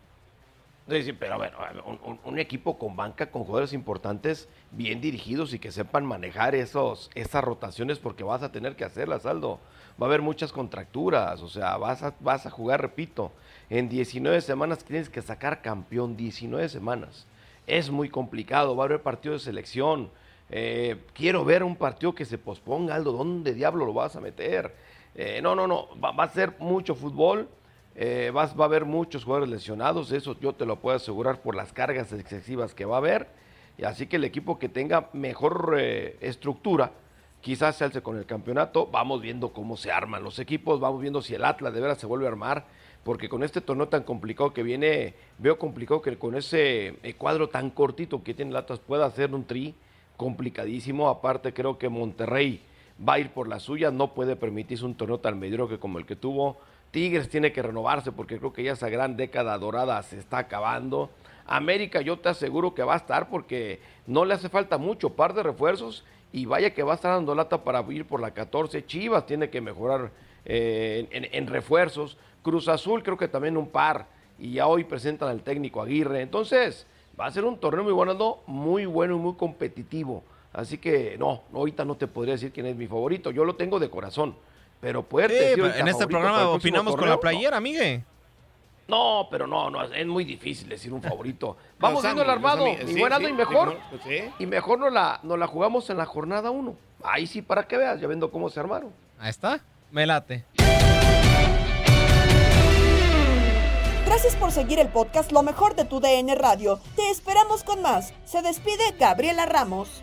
Sí, 0.88 1.02
sí, 1.02 1.12
pero 1.12 1.38
bueno, 1.38 1.58
un, 1.84 2.18
un, 2.24 2.38
equipo 2.38 2.76
con 2.76 2.96
banca, 2.96 3.30
con 3.30 3.44
jugadores 3.44 3.72
importantes, 3.72 4.48
bien 4.72 5.00
dirigidos 5.00 5.54
y 5.54 5.58
que 5.60 5.70
sepan 5.70 6.04
manejar 6.04 6.54
esos, 6.54 7.08
esas 7.14 7.42
rotaciones 7.42 7.98
porque 7.98 8.24
vas 8.24 8.42
a 8.42 8.50
tener 8.50 8.74
que 8.74 8.84
hacerlas, 8.84 9.24
Aldo. 9.24 9.60
Va 10.00 10.06
a 10.06 10.08
haber 10.08 10.22
muchas 10.22 10.52
contracturas, 10.52 11.40
o 11.40 11.48
sea, 11.48 11.76
vas 11.76 12.02
a, 12.02 12.14
vas 12.20 12.46
a 12.46 12.50
jugar, 12.50 12.80
repito, 12.80 13.32
en 13.70 13.88
19 13.88 14.40
semanas 14.40 14.84
tienes 14.84 15.08
que 15.08 15.22
sacar 15.22 15.62
campeón, 15.62 16.16
19 16.16 16.68
semanas. 16.68 17.26
Es 17.66 17.90
muy 17.90 18.08
complicado, 18.08 18.76
va 18.76 18.84
a 18.84 18.86
haber 18.86 19.02
partido 19.02 19.34
de 19.34 19.40
selección. 19.40 20.10
Eh, 20.50 20.96
quiero 21.14 21.44
ver 21.44 21.62
un 21.62 21.76
partido 21.76 22.14
que 22.14 22.24
se 22.24 22.38
posponga, 22.38 22.94
Aldo, 22.94 23.12
¿dónde 23.12 23.54
diablo 23.54 23.86
lo 23.86 23.94
vas 23.94 24.16
a 24.16 24.20
meter? 24.20 24.74
Eh, 25.14 25.40
no, 25.42 25.54
no, 25.54 25.66
no, 25.66 25.88
va, 26.00 26.24
a 26.24 26.28
ser 26.28 26.54
mucho 26.58 26.94
fútbol, 26.94 27.48
eh, 27.94 28.32
va, 28.34 28.46
va, 28.46 28.64
a 28.64 28.68
haber 28.68 28.84
muchos 28.84 29.24
jugadores 29.24 29.50
lesionados, 29.50 30.10
eso 30.12 30.38
yo 30.40 30.54
te 30.54 30.64
lo 30.64 30.76
puedo 30.76 30.96
asegurar 30.96 31.42
por 31.42 31.54
las 31.54 31.72
cargas 31.72 32.12
excesivas 32.12 32.74
que 32.74 32.84
va 32.84 32.96
a 32.96 32.98
haber. 32.98 33.28
Y 33.78 33.84
así 33.84 34.06
que 34.06 34.16
el 34.16 34.24
equipo 34.24 34.58
que 34.58 34.68
tenga 34.68 35.08
mejor 35.12 35.76
eh, 35.78 36.16
estructura, 36.20 36.92
quizás 37.40 37.76
se 37.76 37.84
alce 37.84 38.02
con 38.02 38.16
el 38.16 38.26
campeonato. 38.26 38.86
Vamos 38.86 39.20
viendo 39.20 39.52
cómo 39.52 39.76
se 39.76 39.90
arman 39.90 40.22
los 40.22 40.38
equipos, 40.38 40.80
vamos 40.80 41.00
viendo 41.00 41.22
si 41.22 41.34
el 41.34 41.44
Atlas 41.44 41.74
de 41.74 41.80
veras 41.80 41.98
se 41.98 42.06
vuelve 42.06 42.26
a 42.26 42.28
armar, 42.28 42.66
porque 43.02 43.28
con 43.28 43.42
este 43.42 43.60
torneo 43.60 43.88
tan 43.88 44.04
complicado 44.04 44.52
que 44.52 44.62
viene, 44.62 45.14
veo 45.38 45.58
complicado 45.58 46.02
que 46.02 46.16
con 46.16 46.36
ese 46.36 46.98
eh, 47.02 47.14
cuadro 47.18 47.48
tan 47.48 47.70
cortito 47.70 48.22
que 48.22 48.34
tiene 48.34 48.52
el 48.52 48.56
Atlas 48.56 48.78
pueda 48.78 49.06
hacer 49.06 49.34
un 49.34 49.44
tri 49.44 49.74
complicadísimo. 50.16 51.08
Aparte, 51.08 51.52
creo 51.52 51.78
que 51.78 51.88
Monterrey 51.88 52.62
va 53.06 53.14
a 53.14 53.18
ir 53.18 53.30
por 53.30 53.48
la 53.48 53.60
suya, 53.60 53.90
no 53.90 54.14
puede 54.14 54.36
permitirse 54.36 54.84
un 54.84 54.94
torneo 54.94 55.18
tan 55.18 55.38
mediocre 55.38 55.78
como 55.78 55.98
el 55.98 56.06
que 56.06 56.16
tuvo. 56.16 56.58
Tigres 56.90 57.28
tiene 57.28 57.52
que 57.52 57.62
renovarse 57.62 58.12
porque 58.12 58.38
creo 58.38 58.52
que 58.52 58.62
ya 58.62 58.72
esa 58.72 58.88
gran 58.88 59.16
década 59.16 59.56
dorada 59.58 60.02
se 60.02 60.18
está 60.18 60.38
acabando. 60.38 61.10
América 61.46 62.00
yo 62.00 62.18
te 62.18 62.28
aseguro 62.28 62.74
que 62.74 62.82
va 62.82 62.94
a 62.94 62.98
estar 62.98 63.28
porque 63.28 63.80
no 64.06 64.24
le 64.24 64.34
hace 64.34 64.48
falta 64.48 64.78
mucho, 64.78 65.10
par 65.10 65.34
de 65.34 65.42
refuerzos 65.42 66.04
y 66.32 66.46
vaya 66.46 66.72
que 66.72 66.82
va 66.82 66.92
a 66.92 66.94
estar 66.96 67.14
dando 67.14 67.34
lata 67.34 67.64
para 67.64 67.80
ir 67.92 68.06
por 68.06 68.20
la 68.20 68.32
14. 68.32 68.86
Chivas 68.86 69.26
tiene 69.26 69.50
que 69.50 69.60
mejorar 69.60 70.10
eh, 70.44 71.08
en, 71.10 71.28
en, 71.32 71.46
refuerzos. 71.46 72.16
Cruz 72.42 72.68
Azul 72.68 73.02
creo 73.02 73.16
que 73.16 73.28
también 73.28 73.56
un 73.56 73.68
par 73.68 74.06
y 74.38 74.52
ya 74.54 74.66
hoy 74.66 74.84
presentan 74.84 75.28
al 75.28 75.42
técnico 75.42 75.82
Aguirre. 75.82 76.20
Entonces 76.20 76.86
va 77.18 77.26
a 77.26 77.30
ser 77.30 77.44
un 77.44 77.58
torneo 77.58 77.84
muy 77.84 77.92
bueno, 77.92 78.38
muy 78.46 78.86
bueno 78.86 79.16
y 79.16 79.18
muy 79.18 79.34
competitivo. 79.34 80.22
Así 80.52 80.78
que 80.78 81.16
no, 81.18 81.42
ahorita 81.52 81.84
no 81.84 81.96
te 81.96 82.06
podría 82.06 82.34
decir 82.34 82.52
quién 82.52 82.66
es 82.66 82.76
mi 82.76 82.86
favorito. 82.86 83.30
Yo 83.30 83.44
lo 83.44 83.56
tengo 83.56 83.78
de 83.78 83.88
corazón. 83.88 84.34
Pero 84.80 85.04
puede 85.04 85.54
sí, 85.54 85.60
En 85.76 85.86
este 85.86 86.06
programa 86.06 86.48
opinamos 86.48 86.96
con 86.96 87.08
la 87.08 87.18
playera, 87.18 87.56
no. 87.58 87.62
Miguel. 87.62 88.02
No, 88.88 89.28
pero 89.30 89.46
no, 89.46 89.70
no, 89.70 89.84
es 89.84 90.06
muy 90.06 90.24
difícil 90.24 90.68
decir 90.68 90.92
un 90.92 91.00
favorito. 91.00 91.56
Vamos 91.78 92.02
viendo 92.02 92.22
el 92.22 92.28
armado, 92.28 92.64
mi 92.64 92.76
sí, 92.76 92.98
buen 92.98 93.12
sí, 93.16 93.24
y 93.26 93.32
mejor. 93.32 93.78
Sí. 94.04 94.18
Y 94.40 94.46
mejor 94.46 94.80
nos 94.80 94.92
la, 94.92 95.20
nos 95.22 95.38
la 95.38 95.46
jugamos 95.46 95.88
en 95.88 95.98
la 95.98 96.04
jornada 96.04 96.50
1. 96.50 96.76
Ahí 97.04 97.26
sí, 97.26 97.42
para 97.42 97.66
que 97.66 97.76
veas, 97.76 98.00
ya 98.00 98.08
viendo 98.08 98.30
cómo 98.30 98.50
se 98.50 98.60
armaron. 98.60 98.92
Ahí 99.18 99.30
está, 99.30 99.60
me 99.90 100.04
late. 100.04 100.44
Gracias 104.04 104.36
por 104.36 104.52
seguir 104.52 104.78
el 104.78 104.88
podcast 104.88 105.32
Lo 105.32 105.42
mejor 105.42 105.74
de 105.74 105.84
tu 105.84 106.00
DN 106.00 106.34
Radio. 106.34 106.78
Te 106.96 107.08
esperamos 107.10 107.64
con 107.64 107.80
más. 107.82 108.12
Se 108.24 108.42
despide 108.42 108.94
Gabriela 108.98 109.46
Ramos. 109.46 110.02